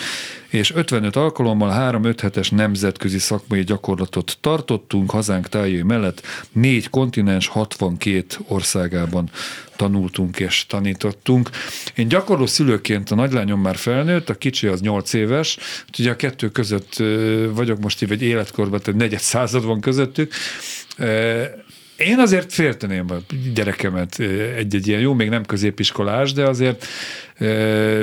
[0.49, 8.25] és 55 alkalommal 3-5 hetes nemzetközi szakmai gyakorlatot tartottunk hazánk tájai mellett négy kontinens 62
[8.49, 9.31] országában
[9.77, 11.51] tanultunk és tanítottunk.
[11.95, 16.49] Én gyakorló szülőként a nagylányom már felnőtt, a kicsi az 8 éves, úgyhogy a kettő
[16.49, 16.97] között
[17.55, 20.33] vagyok most így egy életkorban, tehát negyed század van közöttük.
[21.97, 23.15] Én azért félteném a
[23.55, 24.19] gyerekemet
[24.57, 26.87] egy-egy ilyen, jó, még nem középiskolás, de azért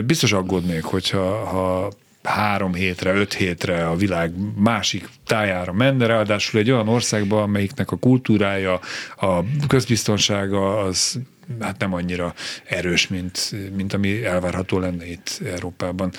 [0.06, 1.92] biztos aggódnék, hogyha ha
[2.24, 7.98] három hétre, öt hétre a világ másik tájára menne, ráadásul egy olyan országba, amelyiknek a
[7.98, 8.80] kultúrája,
[9.16, 11.20] a közbiztonsága az
[11.60, 16.12] hát nem annyira erős, mint, mint ami elvárható lenne itt Európában.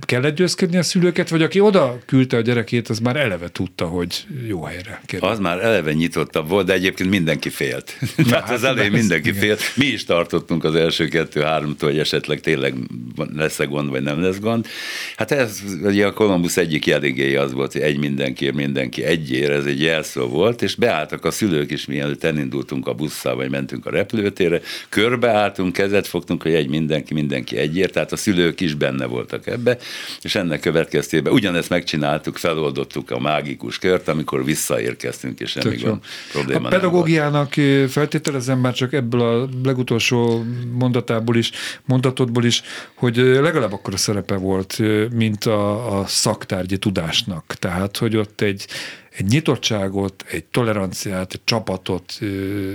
[0.00, 4.26] Kellett győzködni a szülőket, vagy aki oda küldte a gyerekét, az már eleve tudta, hogy
[4.46, 5.28] jó helyre kerül.
[5.28, 7.96] Az már eleve nyitottabb volt, de egyébként mindenki félt.
[8.16, 9.40] Na, Tehát hát az elején mindenki igen.
[9.40, 9.60] félt.
[9.76, 12.74] Mi is tartottunk az első kettő-háromtól, hogy esetleg tényleg
[13.34, 14.66] lesz-e gond, vagy nem lesz gond.
[15.16, 19.64] Hát ez ugye a Kolumbusz egyik jeligéje az volt, hogy egy mindenki, mindenki egyér, ez
[19.64, 23.90] egy jelszó volt, és beálltak a szülők is, mielőtt elindultunk a busszal, vagy mentünk a
[23.90, 29.06] repülőt, repülőtérre, körbeálltunk, kezet fogtunk, hogy egy mindenki, mindenki egyért, tehát a szülők is benne
[29.06, 29.78] voltak ebbe,
[30.22, 36.00] és ennek következtében ugyanezt megcsináltuk, feloldottuk a mágikus kört, amikor visszaérkeztünk, és semmi gond,
[36.32, 41.50] probléma A pedagógiának eh, feltételezem már csak ebből a legutolsó mondatából is,
[41.84, 42.62] mondatodból is,
[42.94, 44.78] hogy legalább akkor a szerepe volt,
[45.12, 47.54] mint a, a szaktárgyi tudásnak.
[47.58, 48.66] Tehát, hogy ott egy
[49.18, 52.18] egy nyitottságot, egy toleranciát, egy csapatot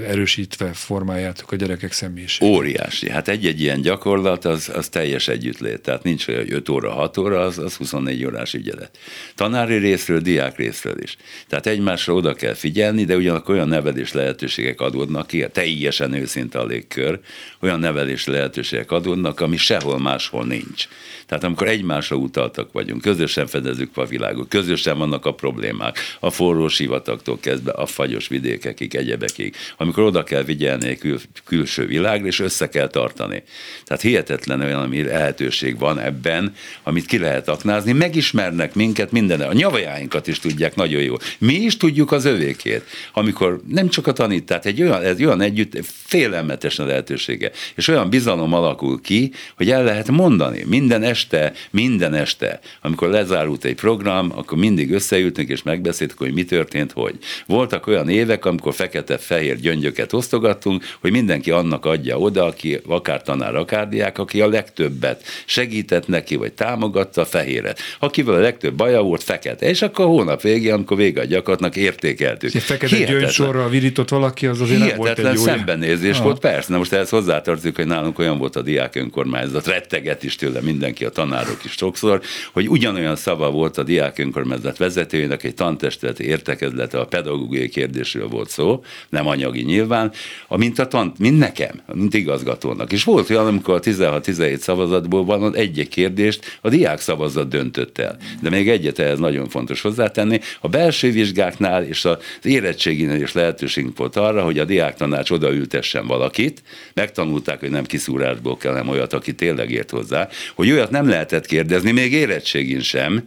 [0.07, 2.55] erősítve formáljátok a gyerekek személyiségét.
[2.55, 3.09] Óriási.
[3.09, 5.81] Hát egy-egy ilyen gyakorlat az, az teljes együttlét.
[5.81, 8.97] Tehát nincs olyan, hogy 5 óra, 6 óra, az, az 24 órás ügyelet.
[9.35, 11.17] Tanári részről, diák részről is.
[11.47, 16.65] Tehát egymásra oda kell figyelni, de ugyanakkor olyan nevelés lehetőségek adódnak ki, teljesen őszinte a
[16.65, 17.19] légkör,
[17.59, 20.87] olyan nevelés lehetőségek adódnak, ami sehol máshol nincs.
[21.33, 26.67] Tehát amikor egymásra utaltak vagyunk, közösen fedezzük a világot, közösen vannak a problémák, a forró
[26.67, 32.69] sivatagtól kezdve a fagyos vidékekig, egyebekig, amikor oda kell vigyelni kül, külső világra, és össze
[32.69, 33.43] kell tartani.
[33.85, 40.27] Tehát hihetetlen olyan lehetőség van ebben, amit ki lehet aknázni, megismernek minket minden, a nyavajáinkat
[40.27, 41.15] is tudják nagyon jó.
[41.37, 45.41] Mi is tudjuk az övékét, amikor nem csak a tanít, tehát egy olyan, egy olyan
[45.41, 51.53] együtt félelmetes a lehetősége, és olyan bizalom alakul ki, hogy el lehet mondani minden este,
[51.71, 57.17] minden este, amikor lezárult egy program, akkor mindig összeültünk és megbeszéltük, hogy mi történt, hogy.
[57.45, 63.55] Voltak olyan évek, amikor fekete-fehér gyöngyöket osztogattunk, hogy mindenki annak adja oda, aki akár tanár,
[63.55, 67.79] akár diák, aki a legtöbbet segített neki, vagy támogatta a fehéret.
[67.99, 69.69] Akivel a legtöbb baja volt, fekete.
[69.69, 72.55] És akkor a hónap végén, amikor vége a gyakorlatnak, értékeltük.
[72.55, 76.23] Egy fekete gyöngysorral virított valaki, az azért nem volt egy jó szembenézés ah.
[76.23, 76.71] volt, persze.
[76.71, 81.05] Na most ehhez hozzátartozik, hogy nálunk olyan volt a diák önkormányzat, retteget is tőle mindenki,
[81.05, 82.21] a tanárok is sokszor,
[82.53, 88.49] hogy ugyanolyan szava volt a diák önkormányzat vezetőjének egy tantestület értekezlete a pedagógiai kérdésről volt
[88.49, 90.11] szó, nem anyagi nyilván,
[90.49, 92.91] mint a tant, mint nekem, mint igazgatónak.
[92.91, 98.17] És volt olyan, amikor a 16-17 szavazatból van egy-egy kérdést a diák szavazat döntött el.
[98.41, 103.97] De még egyet ehhez nagyon fontos hozzátenni, a belső vizsgáknál és az érettséginél is lehetőségünk
[103.97, 109.13] volt arra, hogy a diák tanács odaültessen valakit, megtanulták, hogy nem kiszúrásból kell, nem olyat,
[109.13, 113.23] aki tényleg ért hozzá, hogy olyat nem lehetett kérdezni, még érettségin sem,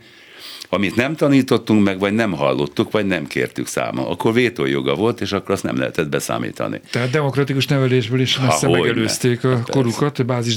[0.68, 4.08] amit nem tanítottunk meg, vagy nem hallottuk, vagy nem kértük száma.
[4.08, 6.80] Akkor vétójoga volt, és akkor azt nem lehetett beszámítani.
[6.90, 9.50] Tehát demokratikus nevelésből is messze megelőzték ne.
[9.50, 10.56] a hát korukat, bázis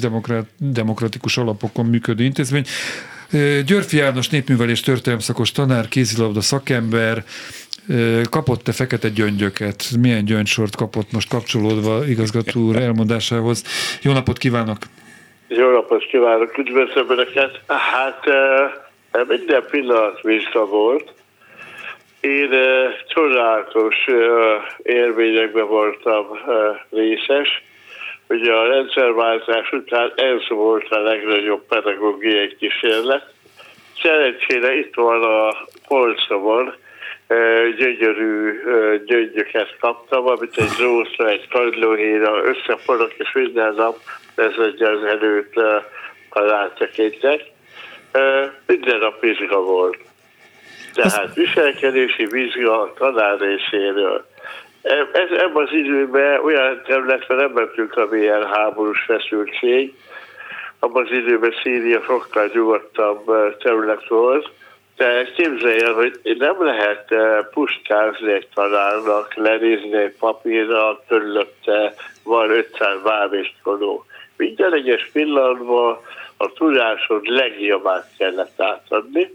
[0.58, 2.66] demokratikus alapokon működő intézmény.
[3.66, 7.24] Györfi János népművelés történelmszakos tanár, kézilabda szakember,
[8.30, 9.90] kapott-e fekete gyöngyöket?
[10.00, 13.64] Milyen gyöngysort kapott most kapcsolódva igazgató úr elmondásához?
[14.02, 14.78] Jó napot kívánok!
[15.52, 17.62] Jó napot kívánok, üdvözlöm Önöket!
[17.68, 18.26] Hát
[19.28, 21.14] minden pillanat vissza volt.
[22.20, 23.96] Én uh, csodálatos
[24.78, 26.26] élményekben voltam
[26.90, 27.64] részes.
[28.28, 33.34] Ugye a rendszerváltás után ez volt a legnagyobb pedagógiai kísérlet.
[34.02, 35.56] Szerencsére itt van a
[35.88, 36.74] polcomon
[37.78, 38.62] gyönyörű
[39.06, 43.98] gyöngyöket kaptam, amit egy zsószra, egy kagylóhéra összeforok, és minden nap
[44.36, 45.54] ez egy az előtt
[46.30, 47.42] haláltekintek.
[48.66, 49.98] Minden nap vizsga volt.
[50.94, 54.26] Tehát viselkedési vizsga a tanár részéről.
[55.12, 59.94] Ez, ebben az időben olyan területre nem mentünk, ami ilyen háborús feszültség.
[60.80, 63.26] Abban az időben Szíria sokkal nyugodtabb
[63.58, 64.50] terület volt,
[65.00, 67.14] de képzelje, hogy nem lehet
[67.54, 74.06] puskázni egy tanárnak, lenézni egy papírra, körülötte van 500 váméskodó.
[74.38, 75.98] Minden egyes pillanatban
[76.38, 79.30] a tudásod legjobbát kellett átadni,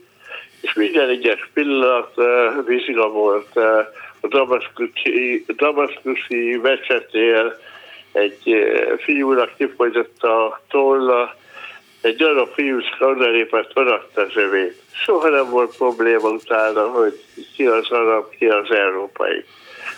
[0.60, 3.78] és minden egyes pillanat uh, vizsga volt uh,
[4.20, 6.60] a damaszkusi, damaszkusi
[8.12, 11.34] egy uh, fiúnak kifogyott a tolla,
[12.04, 14.82] egy arab fiú skandalépet adta az övét.
[14.92, 17.20] Soha nem volt probléma utána, hogy
[17.54, 19.44] ki az arab, ki az európai.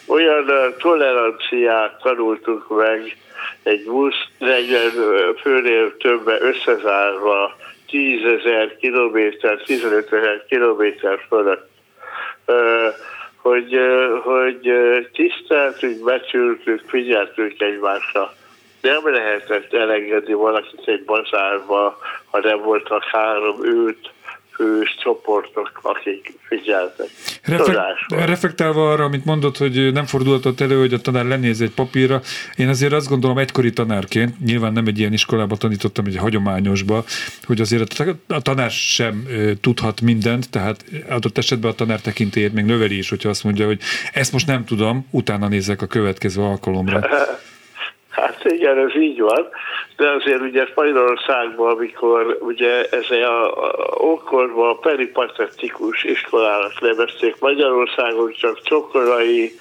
[0.07, 3.17] Olyan uh, toleranciát tanultunk meg,
[3.63, 7.57] egy busz 40 főnél többe összezárva
[7.89, 11.69] 10 ezer kilométer, 15 ezer kilométer fölött,
[13.37, 13.79] hogy,
[14.23, 14.73] hogy
[15.13, 18.33] tiszteltünk, becsültünk, figyeltünk egymásra.
[18.87, 21.99] Nem lehetett elengedni valakit egy bazárba,
[22.31, 24.11] ha nem voltak három ült,
[24.57, 27.07] fős csoportok, akik figyeltek.
[27.43, 32.21] Reflekt, reflektálva arra, amit mondott, hogy nem fordulhatott elő, hogy a tanár lenéz egy papírra,
[32.57, 37.05] én azért azt gondolom egykori tanárként, nyilván nem egy ilyen iskolába tanítottam, egy hagyományosba,
[37.47, 39.27] hogy azért a tanár sem
[39.61, 43.81] tudhat mindent, tehát adott esetben a tanár tekintélyét még növeli is, hogyha azt mondja, hogy
[44.13, 47.01] ezt most nem tudom, utána nézek a következő alkalomra.
[48.17, 49.49] Hát igen, ez így van,
[49.97, 53.55] de azért ugye Spanyolországban, amikor ugye ez a,
[54.01, 59.53] a, a peripatetikus iskolának nevezték Magyarországon, csak csokorai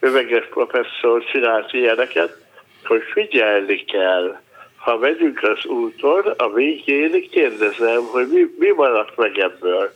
[0.00, 2.36] öveges professzor csinált ilyeneket,
[2.84, 4.40] hogy figyelni kell.
[4.76, 9.92] Ha megyünk az úton, a végén kérdezem, hogy mi, mi maradt meg ebből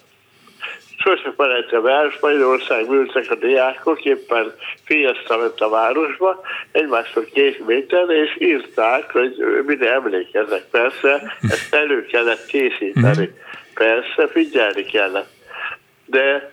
[1.07, 6.41] sose felejtem el, Spanyolország ültek a diákok, éppen Fiesta ment a városba,
[6.73, 10.63] egymástól két méter, és írták, hogy mire emlékeznek.
[10.71, 13.25] Persze, ezt elő kellett készíteni.
[13.25, 13.37] Mhm.
[13.75, 15.31] Persze, figyelni kellett.
[16.05, 16.53] De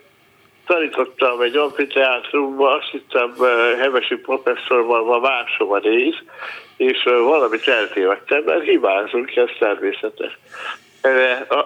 [0.66, 3.34] tanítottam egy amfiteátrumban, azt hittem
[3.80, 6.16] Hevesi professzorban ma máshova néz,
[6.78, 10.38] és valamit eltévedtem, mert hibázunk, ez természetes.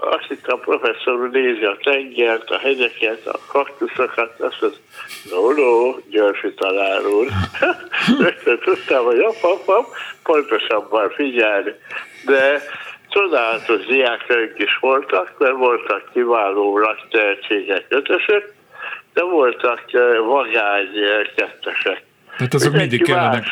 [0.02, 4.80] Azt hittem, a professzor úr nézi a tengert, a hegyeket, a kaktuszokat, azt
[5.32, 7.28] no, no, Györfi talál úr.
[8.19, 9.86] Rögtön tudtam, hogy op, op, op,
[10.23, 11.71] pontosabban figyelni.
[12.26, 12.62] De
[13.10, 18.54] csodálatos diákjaink is voltak, mert voltak kiváló nagy tehetségek ötösök,
[19.13, 19.82] de voltak
[20.26, 20.89] vagány
[21.36, 22.04] kettesek.
[22.38, 23.45] Tehát azok mindig kellenek.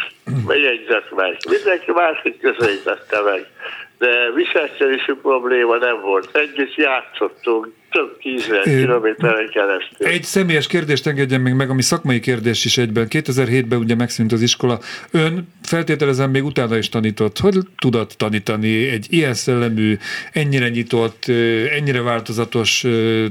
[0.45, 1.37] Más jegyzett meg.
[1.49, 3.47] Mindenki másik közelítette meg
[3.97, 6.29] de viselkedési probléma nem volt.
[6.33, 10.07] Együtt játszottunk több tízezer kilométeren keresztül.
[10.07, 13.07] Egy személyes kérdést engedjen még meg, ami szakmai kérdés is egyben.
[13.09, 14.79] 2007-ben ugye megszűnt az iskola.
[15.11, 17.39] Ön feltételezem még utána is tanított.
[17.39, 19.97] Hogy tudott tanítani egy ilyen szellemű,
[20.31, 21.25] ennyire nyitott,
[21.71, 22.85] ennyire változatos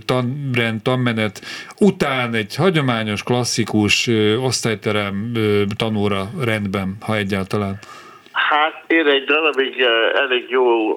[0.05, 1.41] tanrend, tanmenet
[1.79, 5.33] után egy hagyományos, klasszikus osztályterem
[5.77, 7.79] tanóra rendben, ha egyáltalán?
[8.35, 9.81] Hát én egy darabig
[10.15, 10.95] elég jó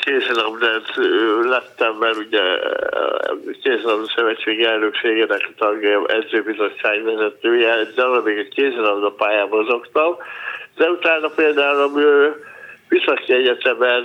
[0.00, 0.92] kézilabdát
[1.42, 2.40] lettem, mert ugye
[3.62, 10.16] kézilabda szövetség elnökségének tagja, edzőbizottság vezetője, egy darabig egy kézilabda pályában zogtam,
[10.76, 12.36] de utána például
[12.88, 14.04] Viszaki Egyetemen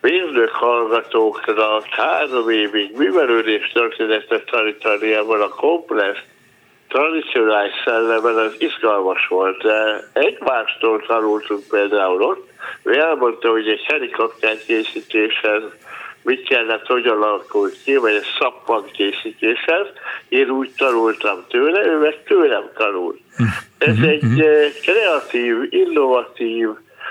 [0.00, 6.18] mérnök hallgatókra három évig művelődés történetet tanítani ebben a komplex
[6.94, 12.48] tradicionális szellemben az izgalmas volt, de egymástól tanultunk például ott,
[12.82, 15.62] ő elmondta, hogy egy helikopter készítéshez
[16.22, 19.86] mit kellett, hogyan alakult ki, vagy egy szappan készítéshez.
[20.28, 23.20] Én úgy tanultam tőle, ő meg tőlem tanult.
[23.78, 26.68] Ez egy eh, kreatív, innovatív,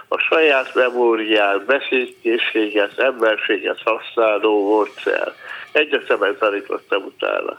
[0.08, 5.34] a saját memóriát, beszédkészséget, emberséget használó módszer.
[5.73, 7.57] Egyetemen tanítottam utána.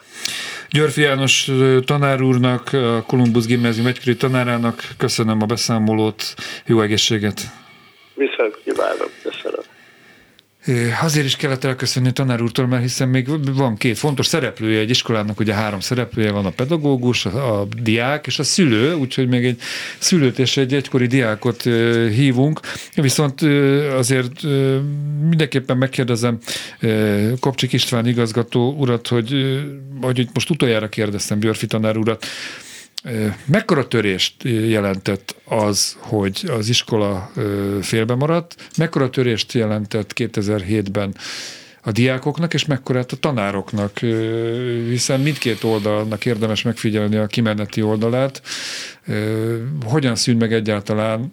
[0.70, 1.50] Györfi János
[1.84, 6.22] tanár úrnak, a Kolumbusz Gimnázium egykori tanárának köszönöm a beszámolót,
[6.66, 7.40] jó egészséget!
[8.14, 9.73] Viszont kívánom, köszönöm!
[11.02, 14.90] Azért is kellett elköszönni a tanár úrtól, mert hiszen még van két fontos szereplője egy
[14.90, 19.44] iskolának, ugye három szereplője van, a pedagógus, a, a diák és a szülő, úgyhogy még
[19.44, 19.60] egy
[19.98, 21.62] szülőt és egy egykori diákot
[22.14, 22.60] hívunk,
[22.94, 23.42] viszont
[23.96, 24.42] azért
[25.28, 26.38] mindenképpen megkérdezem
[27.40, 29.60] Kopcsik István igazgató urat, hogy,
[30.00, 32.26] hogy most utoljára kérdeztem Björfi tanár urat,
[33.44, 37.30] Mekkora törést jelentett az, hogy az iskola
[37.80, 38.70] félbe maradt?
[38.76, 41.14] Mekkora törést jelentett 2007-ben
[41.82, 43.98] a diákoknak, és mekkorát a tanároknak,
[44.88, 48.42] hiszen mindkét oldalnak érdemes megfigyelni a kimeneti oldalát.
[49.84, 51.32] Hogyan szűn meg egyáltalán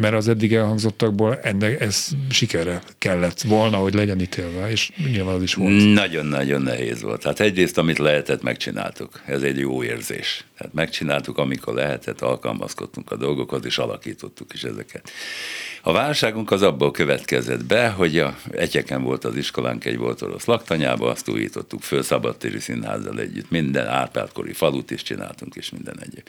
[0.00, 5.42] mert az eddig elhangzottakból ennek ez sikerre kellett volna, hogy legyen ítélve, és nyilván az
[5.42, 5.92] is volt.
[5.92, 7.24] Nagyon-nagyon nehéz volt.
[7.24, 9.22] Hát egyrészt, amit lehetett, megcsináltuk.
[9.26, 10.44] Ez egy jó érzés.
[10.58, 15.10] Tehát megcsináltuk, amikor lehetett, alkalmazkodtunk a dolgokhoz, és alakítottuk is ezeket.
[15.82, 20.44] A válságunk az abból következett be, hogy a Egyeken volt az iskolánk egy volt orosz
[20.44, 26.28] laktanyába, azt újítottuk föl szabadtéri színházzal együtt, minden árpádkori falut is csináltunk, és minden egyéb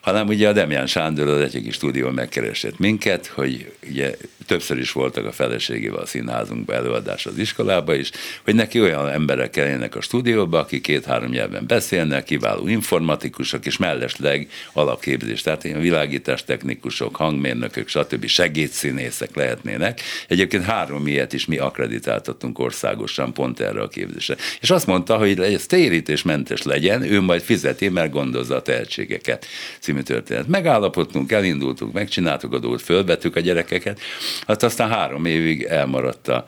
[0.00, 4.16] hanem ugye a Demján Sándor az egyik stúdió megkeresett minket, hogy ugye
[4.50, 8.10] többször is voltak a feleségével a színházunkban előadás az iskolába is,
[8.44, 14.48] hogy neki olyan emberek kelljenek a stúdióba, akik két-három nyelven beszélnek, kiváló informatikusok, és mellesleg
[14.72, 18.26] alapképzés, tehát ilyen világítás technikusok, hangmérnökök, stb.
[18.26, 20.00] segédszínészek lehetnének.
[20.28, 24.36] Egyébként három ilyet is mi akreditáltattunk országosan pont erre a képzésre.
[24.60, 29.46] És azt mondta, hogy ez térítésmentes legyen, ő majd fizeti, mert gondozza a tehetségeket
[29.80, 30.46] című történet.
[30.46, 34.00] Megállapodtunk, elindultunk, megcsináltuk a dolgot, fölvettük a gyerekeket,
[34.46, 36.46] hát aztán három évig elmaradt a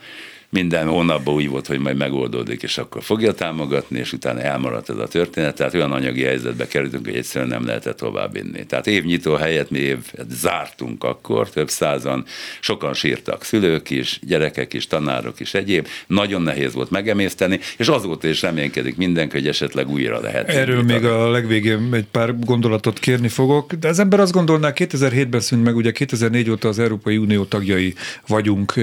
[0.52, 4.96] minden hónapban úgy volt, hogy majd megoldódik, és akkor fogja támogatni, és utána elmaradt ez
[4.96, 5.56] a történet.
[5.56, 8.66] Tehát olyan anyagi helyzetbe kerültünk, hogy egyszerűen nem lehetett tovább vinni.
[8.66, 9.98] Tehát évnyitó helyett mi év
[10.30, 12.24] zártunk akkor, több százan,
[12.60, 15.86] sokan sírtak, szülők is, gyerekek is, tanárok is, egyéb.
[16.06, 20.48] Nagyon nehéz volt megemészteni, és azóta is reménykedik mindenki, hogy esetleg újra lehet.
[20.48, 25.40] Erről még a legvégén egy pár gondolatot kérni fogok, de az ember azt gondolná, 2007-ben
[25.40, 27.94] szűnt meg, ugye 2004 óta az Európai Unió tagjai
[28.26, 28.74] vagyunk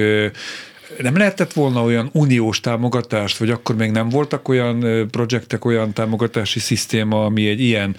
[0.98, 6.60] nem lehetett volna olyan uniós támogatást, vagy akkor még nem voltak olyan projektek, olyan támogatási
[6.60, 7.96] szisztéma, ami egy ilyen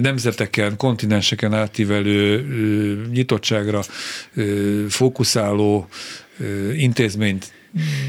[0.00, 2.46] nemzeteken, kontinenseken átívelő
[3.12, 3.80] nyitottságra
[4.88, 5.88] fókuszáló
[6.76, 7.52] intézményt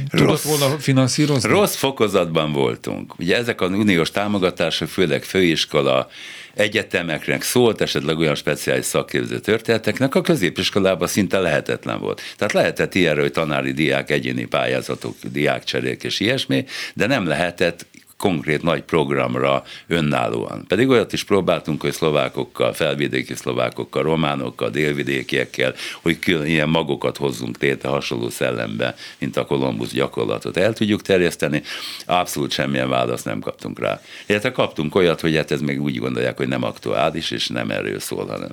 [0.09, 1.49] tudott rossz, volna finanszírozni?
[1.49, 3.19] Rossz fokozatban voltunk.
[3.19, 6.07] Ugye ezek az uniós támogatások, főleg főiskola,
[6.53, 12.21] egyetemeknek szólt, esetleg olyan speciális szakképző történeteknek, a középiskolában szinte lehetetlen volt.
[12.37, 17.85] Tehát lehetett ilyenre, hogy tanári diák egyéni pályázatok, diákcserék és ilyesmi, de nem lehetett
[18.23, 20.65] konkrét nagy programra önállóan.
[20.67, 27.57] Pedig olyat is próbáltunk, hogy szlovákokkal, felvidéki szlovákokkal, románokkal, délvidékiekkel, hogy külön ilyen magokat hozzunk
[27.57, 31.61] téte hasonló szellembe, mint a Kolumbusz gyakorlatot el tudjuk terjeszteni.
[32.05, 34.01] Abszolút semmilyen választ nem kaptunk rá.
[34.25, 37.99] Illetve kaptunk olyat, hogy hát ez még úgy gondolják, hogy nem aktuális, és nem erről
[37.99, 38.51] szól, hanem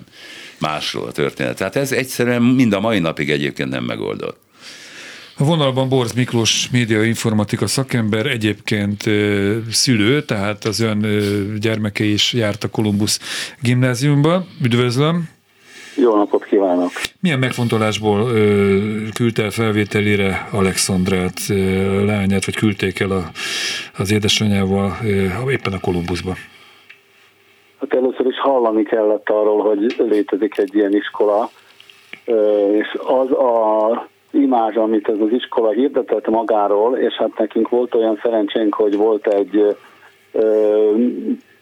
[0.59, 1.57] másról a történet.
[1.57, 4.50] Tehát ez egyszerűen mind a mai napig egyébként nem megoldott.
[5.41, 9.03] A vonalban Borz Miklós média informatika szakember, egyébként
[9.71, 11.07] szülő, tehát az ön
[11.61, 13.21] gyermeke is járt a Kolumbusz
[13.63, 14.45] gimnáziumba.
[14.65, 15.29] Üdvözlöm!
[15.97, 16.91] Jó napot kívánok!
[17.21, 18.77] Milyen megfontolásból ö,
[19.15, 23.23] küldte el felvételére Alexandrát, ö, lányát, vagy küldték el a,
[23.99, 26.35] az édesanyjával ö, éppen a Kolumbuszba?
[27.81, 31.51] Hát először is hallani kellett arról, hogy létezik egy ilyen iskola,
[32.73, 38.19] és az a imázs, amit ez az iskola hirdetett magáról, és hát nekünk volt olyan
[38.23, 39.77] szerencsénk, hogy volt egy
[40.33, 40.95] ö,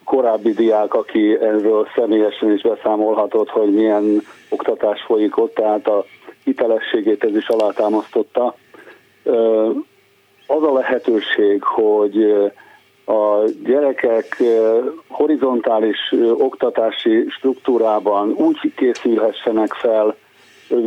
[0.04, 6.04] korábbi diák, aki erről személyesen is beszámolhatott, hogy milyen oktatás folyik ott, tehát a
[6.44, 8.54] hitelességét ez is alátámasztotta.
[9.22, 9.70] Ö,
[10.46, 12.22] az a lehetőség, hogy
[13.04, 14.42] a gyerekek
[15.08, 20.16] horizontális oktatási struktúrában úgy készülhessenek fel,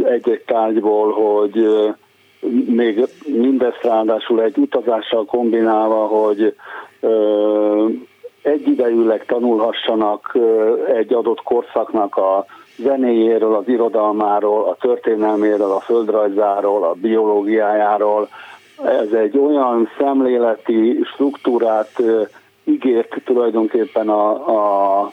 [0.04, 1.68] egy-egy tárgyból, hogy
[2.66, 6.56] még mindezt ráadásul egy utazással kombinálva, hogy
[8.42, 10.38] egyidejűleg tanulhassanak
[10.94, 12.46] egy adott korszaknak a
[12.78, 18.28] zenéjéről, az irodalmáról, a történelméről, a földrajzáról, a biológiájáról.
[18.84, 22.04] Ez egy olyan szemléleti struktúrát
[22.64, 24.32] ígért tulajdonképpen a,
[25.02, 25.12] a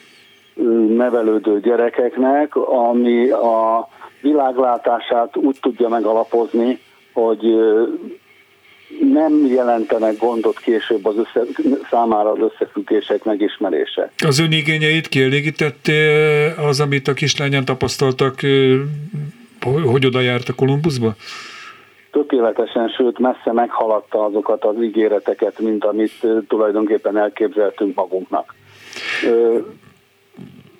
[0.88, 3.88] nevelődő gyerekeknek, ami a
[4.20, 6.78] világlátását úgy tudja megalapozni,
[7.12, 7.40] hogy
[9.12, 11.46] nem jelentenek gondot később az össze,
[11.90, 14.10] számára az összefüggések megismerése.
[14.26, 15.92] Az ön igényeit kielégítette
[16.68, 18.34] az, amit a kislányan tapasztaltak,
[19.84, 21.14] hogy oda járt a Kolumbuszba?
[22.10, 28.54] tökéletesen, sőt messze meghaladta azokat az ígéreteket, mint amit tulajdonképpen elképzeltünk magunknak.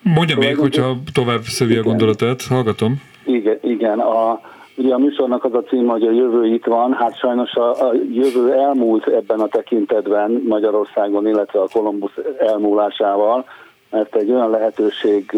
[0.03, 3.03] Mondja még, hogyha tovább szövi a gondolatát, hallgatom.
[3.29, 4.41] Igen, igen a,
[4.77, 7.93] ugye a műsornak az a cím, hogy a jövő itt van, hát sajnos a, a
[8.13, 13.45] jövő elmúlt ebben a tekintetben Magyarországon, illetve a Kolumbusz elmúlásával,
[13.91, 15.37] mert egy olyan lehetőség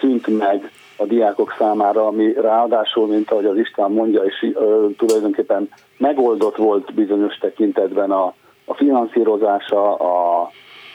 [0.00, 5.68] szűnt meg a diákok számára, ami ráadásul, mint ahogy az István mondja, és ö, tulajdonképpen
[5.96, 8.34] megoldott volt bizonyos tekintetben a,
[8.64, 10.48] a finanszírozása, a,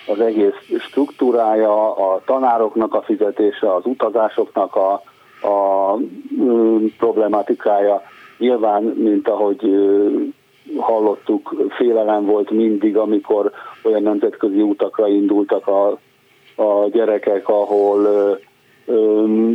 [0.07, 5.01] az egész struktúrája, a tanároknak a fizetése, az utazásoknak a,
[5.41, 5.93] a
[6.97, 8.01] problematikája.
[8.37, 9.61] Nyilván, mint ahogy
[10.77, 13.51] hallottuk, félelem volt mindig, amikor
[13.83, 15.87] olyan nemzetközi utakra indultak a,
[16.55, 17.99] a gyerekek, ahol
[18.85, 19.51] ö,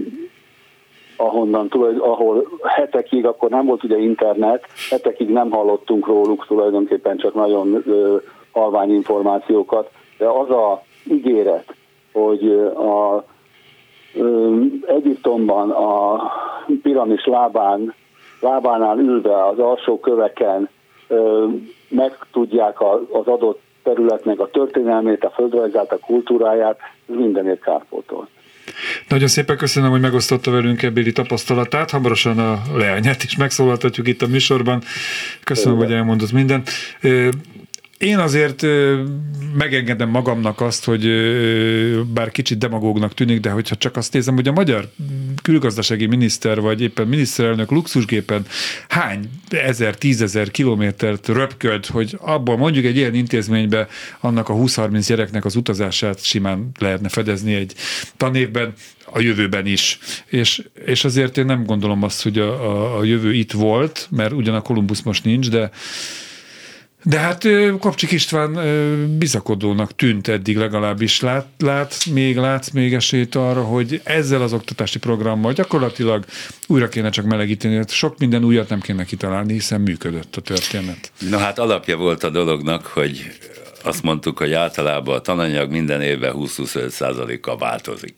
[1.16, 1.68] ahonnan,
[1.98, 8.16] ahol hetekig, akkor nem volt ugye internet, hetekig nem hallottunk róluk tulajdonképpen csak nagyon ö,
[8.52, 11.74] halvány információkat, de az a ígéret,
[12.12, 13.24] hogy a
[14.86, 16.22] Egyiptomban a
[16.82, 17.94] piramis lábán,
[18.40, 20.68] lábánál ülve az alsó köveken
[21.08, 21.46] ö,
[21.88, 28.28] megtudják az adott területnek a történelmét, a földrajzát, a kultúráját, mindenért kárpótolt.
[29.08, 31.90] Nagyon szépen köszönöm, hogy megosztotta velünk ebbéli tapasztalatát.
[31.90, 34.82] Hamarosan a leányát is megszólaltatjuk itt a műsorban.
[35.44, 35.88] Köszönöm, Igen.
[35.88, 36.70] hogy elmondott mindent.
[38.04, 38.66] Én azért
[39.54, 41.08] megengedem magamnak azt, hogy
[42.12, 44.90] bár kicsit demagógnak tűnik, de hogyha csak azt nézem, hogy a magyar
[45.42, 48.46] külgazdasági miniszter, vagy éppen miniszterelnök luxusgépen
[48.88, 53.88] hány ezer, tízezer kilométert röpköd, hogy abból mondjuk egy ilyen intézménybe
[54.20, 57.74] annak a 20-30 gyereknek az utazását simán lehetne fedezni egy
[58.16, 58.72] tanévben,
[59.04, 59.98] a jövőben is.
[60.26, 64.32] És, és azért én nem gondolom azt, hogy a, a, a jövő itt volt, mert
[64.32, 65.70] ugyan a Kolumbusz most nincs, de
[67.04, 67.46] de hát
[67.80, 68.58] Kopcsik István
[69.18, 71.20] bizakodónak tűnt eddig legalábbis.
[71.20, 76.24] Lát, lát, még látsz még esélyt arra, hogy ezzel az oktatási programmal gyakorlatilag
[76.66, 77.76] újra kéne csak melegíteni.
[77.76, 81.12] Hát sok minden újat nem kéne kitalálni, hiszen működött a történet.
[81.30, 83.32] Na hát alapja volt a dolognak, hogy
[83.86, 88.14] azt mondtuk, hogy általában a tananyag minden évben 20-25% kal változik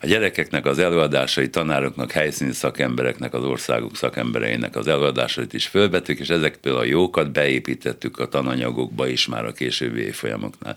[0.00, 6.28] a gyerekeknek az előadásai, tanároknak, helyszíni szakembereknek, az országok szakembereinek az előadásait is fölvettük, és
[6.28, 10.76] ezek például a jókat beépítettük a tananyagokba is már a későbbi évfolyamoknál.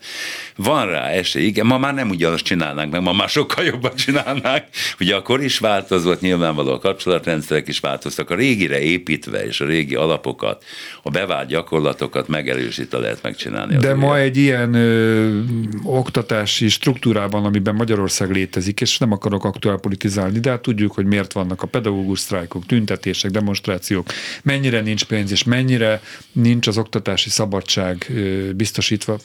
[0.55, 4.63] Van rá esély, igen, ma már nem ugyanazt csinálnánk, meg ma már sokkal jobban csinálnánk.
[4.99, 9.95] Ugye akkor is változott, nyilvánvaló a kapcsolatrendszerek is változtak, a régire építve és a régi
[9.95, 10.63] alapokat,
[11.03, 13.77] a bevált gyakorlatokat megerősítve lehet megcsinálni.
[13.77, 15.41] De ma egy ilyen ö,
[15.83, 21.61] oktatási struktúrában, amiben Magyarország létezik, és nem akarok aktuálpolitizálni, de hát tudjuk, hogy miért vannak
[21.61, 24.07] a pedagógus sztrájkok, tüntetések, demonstrációk,
[24.43, 26.01] mennyire nincs pénz, és mennyire
[26.31, 28.11] nincs az oktatási szabadság
[28.55, 29.19] biztosítva.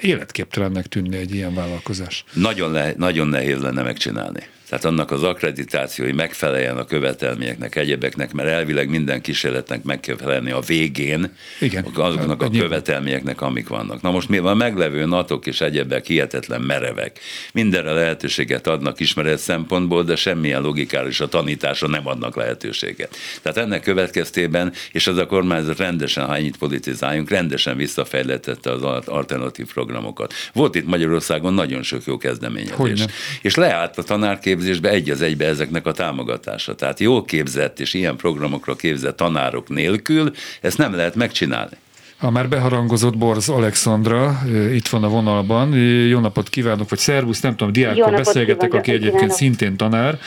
[0.00, 2.24] Életképtelennek tűnni egy ilyen vállalkozás.
[2.32, 8.48] Nagyon, le, nagyon nehéz lenne megcsinálni tehát annak az akkreditációi megfeleljen a követelményeknek, egyebeknek, mert
[8.48, 14.02] elvileg minden kísérletnek meg kell felelni a végén Igen, azoknak a, a követelményeknek, amik vannak.
[14.02, 17.18] Na most mi van meglevő natok és egyebek hihetetlen merevek.
[17.52, 23.16] Mindenre lehetőséget adnak ismeret szempontból, de semmilyen logikára és a tanításra nem adnak lehetőséget.
[23.42, 29.72] Tehát ennek következtében, és ez a kormányzat rendesen, ha ennyit politizáljunk, rendesen visszafejlettette az alternatív
[29.72, 30.34] programokat.
[30.52, 32.76] Volt itt Magyarországon nagyon sok jó kezdeményezés.
[32.76, 33.06] Hogyne.
[33.42, 36.74] És leállt a tanárkép képzésbe egy az egybe ezeknek a támogatása.
[36.74, 41.76] Tehát jól képzett és ilyen programokra képzett tanárok nélkül ezt nem lehet megcsinálni.
[42.20, 44.40] A már beharangozott Borz Alexandra
[44.72, 45.74] itt van a vonalban.
[46.08, 49.36] Jó napot kívánok, vagy szervusz, nem tudom, diákkal beszélgetek, aki egyébként kívánok.
[49.36, 50.18] szintén tanár,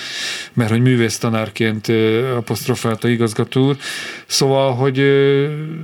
[0.53, 1.87] mert hogy művész tanárként
[2.35, 3.77] apostrofálta igazgató úr.
[4.25, 4.99] Szóval, hogy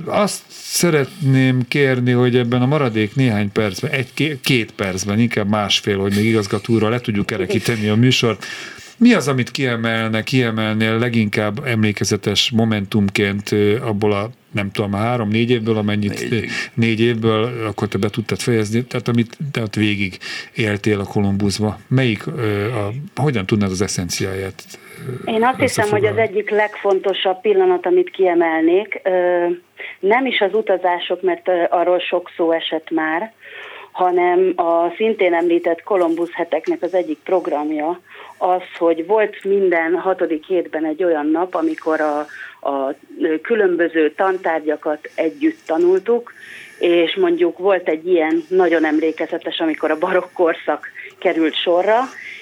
[0.04, 6.14] azt szeretném kérni, hogy ebben a maradék néhány percben, egy, két percben, inkább másfél, hogy
[6.14, 8.44] még igazgatóra le tudjuk kerekíteni a műsort,
[8.96, 16.30] mi az, amit kiemelne, kiemelnél leginkább emlékezetes momentumként abból a nem tudom, három-négy évből, amennyit
[16.30, 16.44] négy,
[16.74, 20.18] négy évből, akkor te be tudtad fejezni, tehát amit tehát végig
[20.54, 21.78] éltél a Kolumbuszba.
[21.88, 22.90] Melyik, a,
[23.20, 24.62] hogyan tudnád az eszenciáját
[25.24, 29.00] Én azt hiszem, hogy az egyik legfontosabb pillanat, amit kiemelnék,
[30.00, 33.32] nem is az utazások, mert arról sok szó esett már,
[33.92, 38.00] hanem a szintén említett Kolumbusz heteknek az egyik programja
[38.38, 42.26] az, hogy volt minden hatodik hétben egy olyan nap, amikor a,
[42.60, 42.94] a
[43.42, 46.32] különböző tantárgyakat együtt tanultuk,
[46.78, 50.88] és mondjuk volt egy ilyen nagyon emlékezetes, amikor a barokk korszak
[51.18, 52.00] került sorra,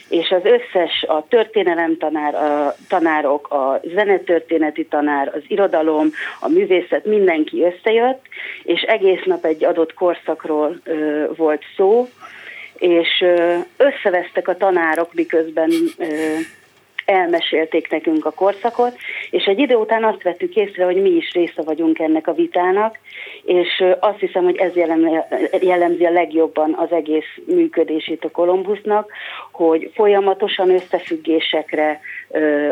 [0.08, 6.10] és az összes, a történelem tanár, a tanárok, a zenetörténeti tanár, az irodalom,
[6.40, 8.22] a művészet, mindenki összejött,
[8.62, 12.08] és egész nap egy adott korszakról ö, volt szó,
[12.76, 16.04] és ö, összevesztek a tanárok, miközben ö,
[17.06, 18.96] elmesélték nekünk a korszakot,
[19.30, 22.98] és egy idő után azt vettük észre, hogy mi is része vagyunk ennek a vitának,
[23.44, 24.74] és azt hiszem, hogy ez
[25.60, 29.12] jellemzi a legjobban az egész működését a Kolumbusznak,
[29.52, 32.00] hogy folyamatosan összefüggésekre,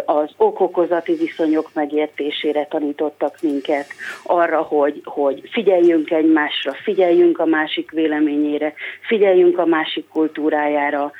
[0.05, 3.87] az okokozati viszonyok megértésére tanítottak minket,
[4.23, 11.13] arra, hogy, hogy figyeljünk egymásra, figyeljünk a másik véleményére, figyeljünk a másik kultúrájára,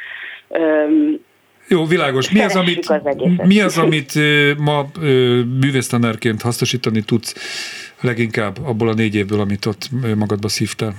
[1.69, 2.31] jó, világos.
[2.31, 3.01] Mi az, amit, az
[3.45, 4.13] mi az, amit
[4.59, 4.87] ma
[5.61, 7.35] művésztanárként hasznosítani tudsz
[8.01, 10.95] leginkább abból a négy évből, amit ott magadba szívtál?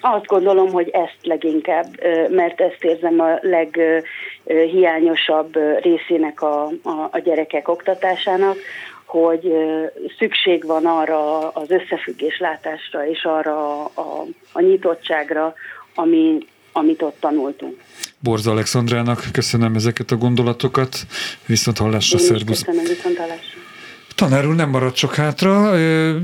[0.00, 2.00] Azt gondolom, hogy ezt leginkább,
[2.30, 3.38] mert ezt érzem a
[4.44, 8.56] leghiányosabb részének a, a, a gyerekek oktatásának,
[9.04, 9.52] hogy
[10.18, 15.54] szükség van arra az összefüggés látásra és arra a, a, a nyitottságra,
[15.94, 16.38] ami,
[16.72, 17.80] amit ott tanultunk.
[18.26, 21.06] Borza Alexandrának köszönöm ezeket a gondolatokat,
[21.46, 22.62] viszont hallásra, szervusz.
[22.62, 23.56] Köszönöm, viszont hallásra.
[24.14, 25.72] Tanár úr, nem maradt sok hátra.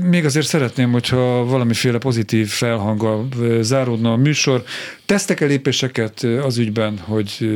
[0.09, 3.27] Még azért szeretném, hogyha valamiféle pozitív felhanggal
[3.61, 4.63] záródna a műsor.
[5.05, 7.49] Tesztek-e lépéseket az ügyben, hogy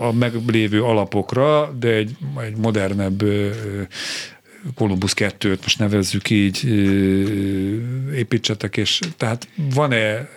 [0.00, 2.10] a meglévő alapokra, de egy,
[2.46, 3.22] egy modernebb
[4.74, 6.64] Columbus 2-t most nevezzük így,
[8.14, 10.28] építsetek, és tehát van-e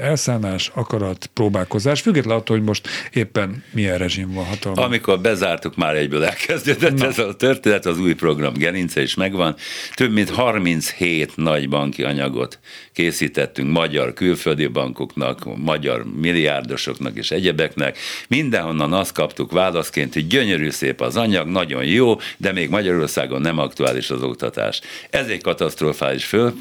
[0.00, 4.82] elszállás, akarat, próbálkozás, függetlenül attól, hogy most éppen milyen rezsim van hatalma.
[4.82, 7.06] Amikor bezártuk, már egyből elkezdődött Na.
[7.06, 9.56] ez a történet, az új program gerince is megvan.
[9.94, 12.58] Több mint 37 nagy banki anyagot
[12.92, 17.98] készítettünk magyar külföldi bankoknak, magyar milliárdosoknak és egyebeknek.
[18.28, 23.58] Mindenhonnan azt kaptuk válaszként, hogy gyönyörű szép az anyag, nagyon jó, de még Magyarországon nem
[23.58, 24.80] aktuális az oktatás.
[25.10, 26.54] Ez egy katasztrofális föl,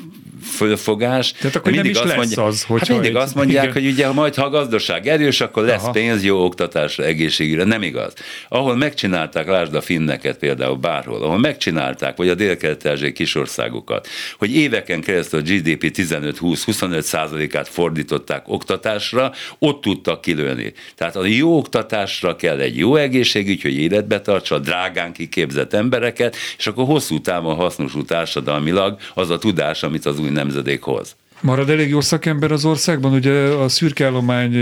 [0.43, 1.31] fölfogás.
[1.31, 3.63] Tehát akkor mindig nem is azt lesz mondja, az, hogy hát mindig egy, azt mondják,
[3.63, 3.73] igen.
[3.73, 5.91] hogy ugye majd ha a gazdaság erős, akkor lesz Aha.
[5.91, 7.63] pénz jó oktatásra, egészségügyre.
[7.63, 8.13] Nem igaz.
[8.49, 14.07] Ahol megcsinálták, lásd a finneket például bárhol, ahol megcsinálták, vagy a dél-kelet kisországokat,
[14.37, 20.73] hogy éveken keresztül a GDP 15-20-25 százalékát fordították oktatásra, ott tudtak kilőni.
[20.95, 26.67] Tehát a jó oktatásra kell egy jó egészségügy, hogy életbe tartsa, drágán kiképzett embereket, és
[26.67, 31.15] akkor hosszú távon hasznosul társadalmilag az a tudás, amit az új nemzedék hoz.
[31.41, 34.55] Marad elég jó szakember az országban, ugye a szürkeállomány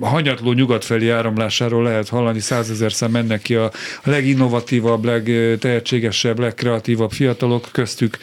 [0.00, 3.70] hanyatló nyugat felé áramlásáról lehet hallani, százezer szem mennek ki a
[4.02, 8.18] leginnovatívabb, legtehetségesebb, legkreatívabb fiatalok, köztük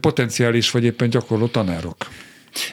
[0.00, 1.96] potenciális vagy éppen gyakorló tanárok.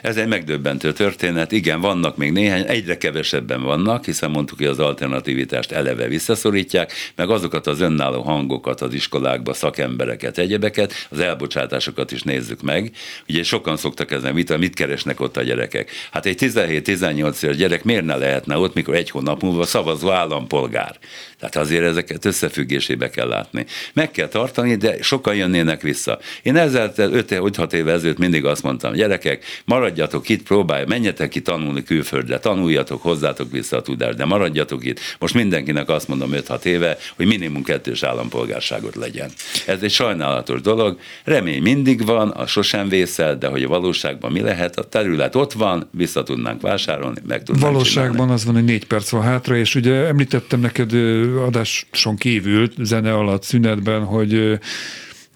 [0.02, 1.52] Ez egy megdöbbentő történet.
[1.52, 7.30] Igen, vannak még néhány, egyre kevesebben vannak, hiszen mondtuk, hogy az alternativitást eleve visszaszorítják, meg
[7.30, 12.90] azokat az önálló hangokat az iskolákba, szakembereket, egyebeket, az elbocsátásokat is nézzük meg.
[13.28, 15.90] Ugye sokan szoktak ezen mit, mit keresnek ott a gyerekek.
[16.10, 20.98] Hát egy 17-18 éves gyerek miért ne lehetne ott, mikor egy hónap múlva szavazó állampolgár?
[21.40, 23.66] Tehát azért ezeket összefüggésébe kell látni.
[23.92, 26.18] Meg kell tartani, de sokan jönnének vissza.
[26.42, 31.82] Én ezzel 5-6 éve ezelőtt mindig azt mondtam, gyerekek, maradjatok itt, próbálj, menjetek ki tanulni
[31.82, 35.00] külföldre, tanuljatok, hozzátok vissza a tudást, de maradjatok itt.
[35.18, 39.30] Most mindenkinek azt mondom 5-6 éve, hogy minimum kettős állampolgárságot legyen.
[39.66, 44.40] Ez egy sajnálatos dolog, remény mindig van, a sosem vészel, de hogy a valóságban mi
[44.40, 48.32] lehet, a terület ott van, vissza tudnánk vásárolni, meg tudnánk Valóságban csinálni.
[48.32, 50.92] az van, hogy négy perc van hátra, és ugye említettem neked
[51.36, 54.58] adáson kívül, zene alatt, szünetben, hogy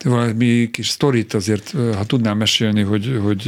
[0.03, 3.41] valami kis sztorit azért, ha tudnám mesélni, hogy, hogy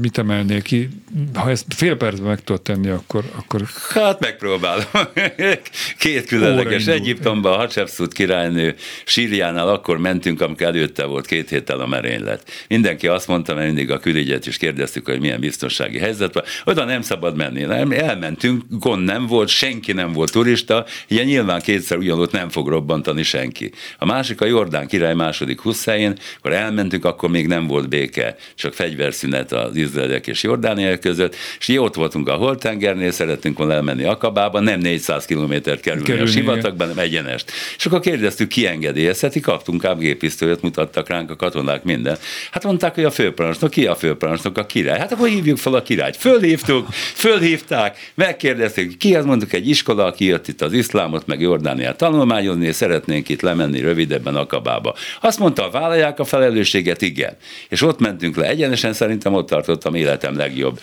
[0.00, 0.88] mit emelnél ki,
[1.34, 3.24] ha ezt fél percben meg tudod tenni, akkor...
[3.36, 3.62] akkor...
[3.88, 4.84] Hát megpróbálom.
[5.98, 6.86] Két különleges.
[6.86, 12.50] Egyiptomban a Hatshepsut királynő sírjánál akkor mentünk, amikor előtte volt két héttel a merénylet.
[12.68, 16.44] Mindenki azt mondta, mert mindig a külügyet is kérdeztük, hogy milyen biztonsági helyzet van.
[16.64, 17.62] Oda nem szabad menni.
[17.62, 22.68] Nem, elmentünk, gond nem volt, senki nem volt turista, ilyen nyilván kétszer ugyanott nem fog
[22.68, 23.72] robbantani senki.
[23.98, 28.36] A másik a Jordán király második Hussein, elején, akkor elmentünk, akkor még nem volt béke,
[28.54, 34.04] csak fegyverszünet az izraeliek és jordániek között, és ott voltunk a Holtengernél, szerettünk volna elmenni
[34.04, 37.50] Akabába, nem 400 kilométert kerülni, kerülni a sivatagban, nem egyenest.
[37.76, 42.18] És akkor kérdeztük, ki engedélyezheti, kaptunk ám géppisztolyot, mutattak ránk a katonák minden.
[42.50, 44.98] Hát mondták, hogy a főparancsnok, ki a főparancsnok, a király.
[44.98, 46.16] Hát akkor hívjuk fel a királyt.
[46.16, 51.96] Fölhívtuk, fölhívták, megkérdeztük, ki az mondjuk egy iskola, aki jött itt az iszlámot, meg Jordániát
[51.96, 54.94] tanulmányozni, és szeretnénk itt lemenni rövidebben Akabába.
[55.20, 57.36] Azt mondta a vállalják a felelősséget, igen.
[57.68, 60.80] És ott mentünk le egyenesen, szerintem ott tartottam életem legjobb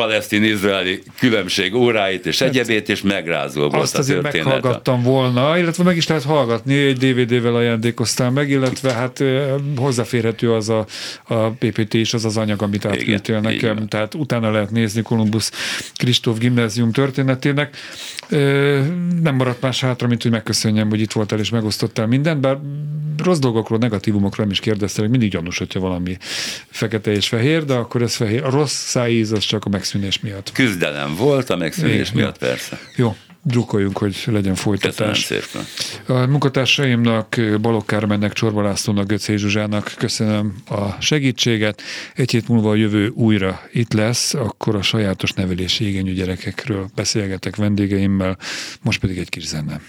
[0.00, 5.96] palesztin-izraeli különbség óráit és hát, egyebét, és megrázó volt Azt azért meghallgattam volna, illetve meg
[5.96, 9.24] is lehet hallgatni, egy DVD-vel ajándékoztál meg, illetve hát
[9.76, 10.86] hozzáférhető az a,
[11.24, 15.52] a PPT is, az az anyag, amit átküldtél nekem, tehát utána lehet nézni Kolumbusz
[15.94, 17.76] Kristóf gimnázium történetének.
[19.22, 22.58] Nem maradt más hátra, mint hogy megköszönjem, hogy itt voltál és megosztottál mindent, bár
[23.22, 26.16] rossz dolgokról, negatívumokról nem is kérdeztél, mindig gyanús, hogyha valami
[26.68, 28.44] fekete és fehér, de akkor ez fehér.
[28.44, 30.52] A rossz szájíz az csak a megszűnés miatt.
[30.52, 32.80] Küzdelem volt a megszűnés miatt, persze.
[32.96, 35.32] Jó, drukkoljunk, hogy legyen folytatás.
[36.06, 41.82] A munkatársaimnak, Balogh Kármennek, Csorba Lászlónak, Göcé Zsuzsának köszönöm a segítséget.
[42.14, 47.56] Egy hét múlva a jövő újra itt lesz, akkor a sajátos nevelési igényű gyerekekről beszélgetek
[47.56, 48.38] vendégeimmel,
[48.82, 49.80] most pedig egy kis zene.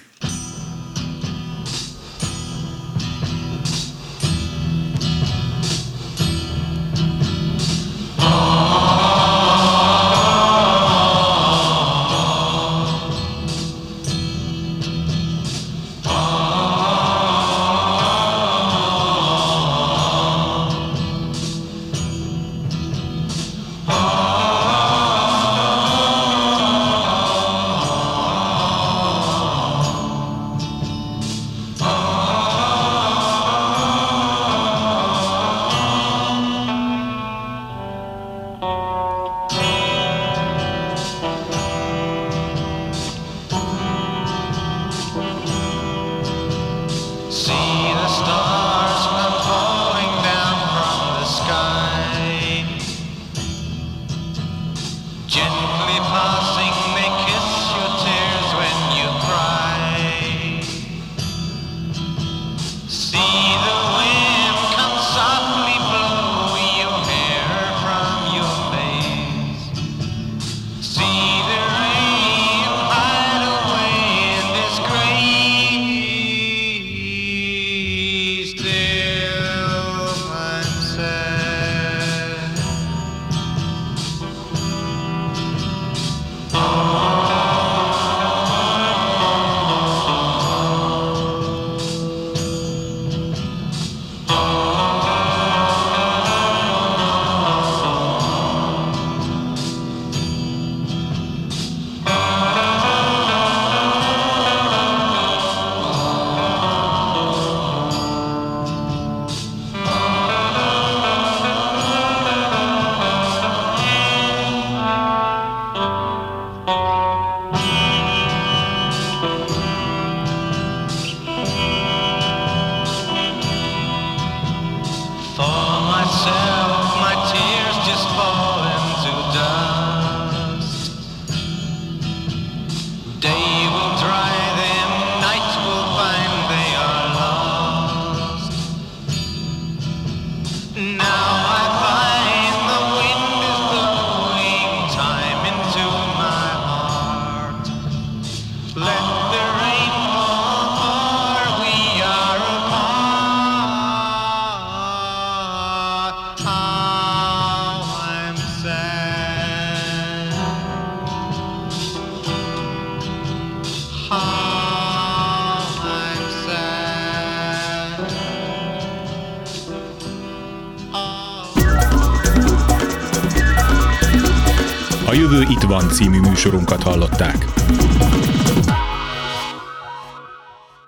[176.44, 177.61] Műsorunkat hallották.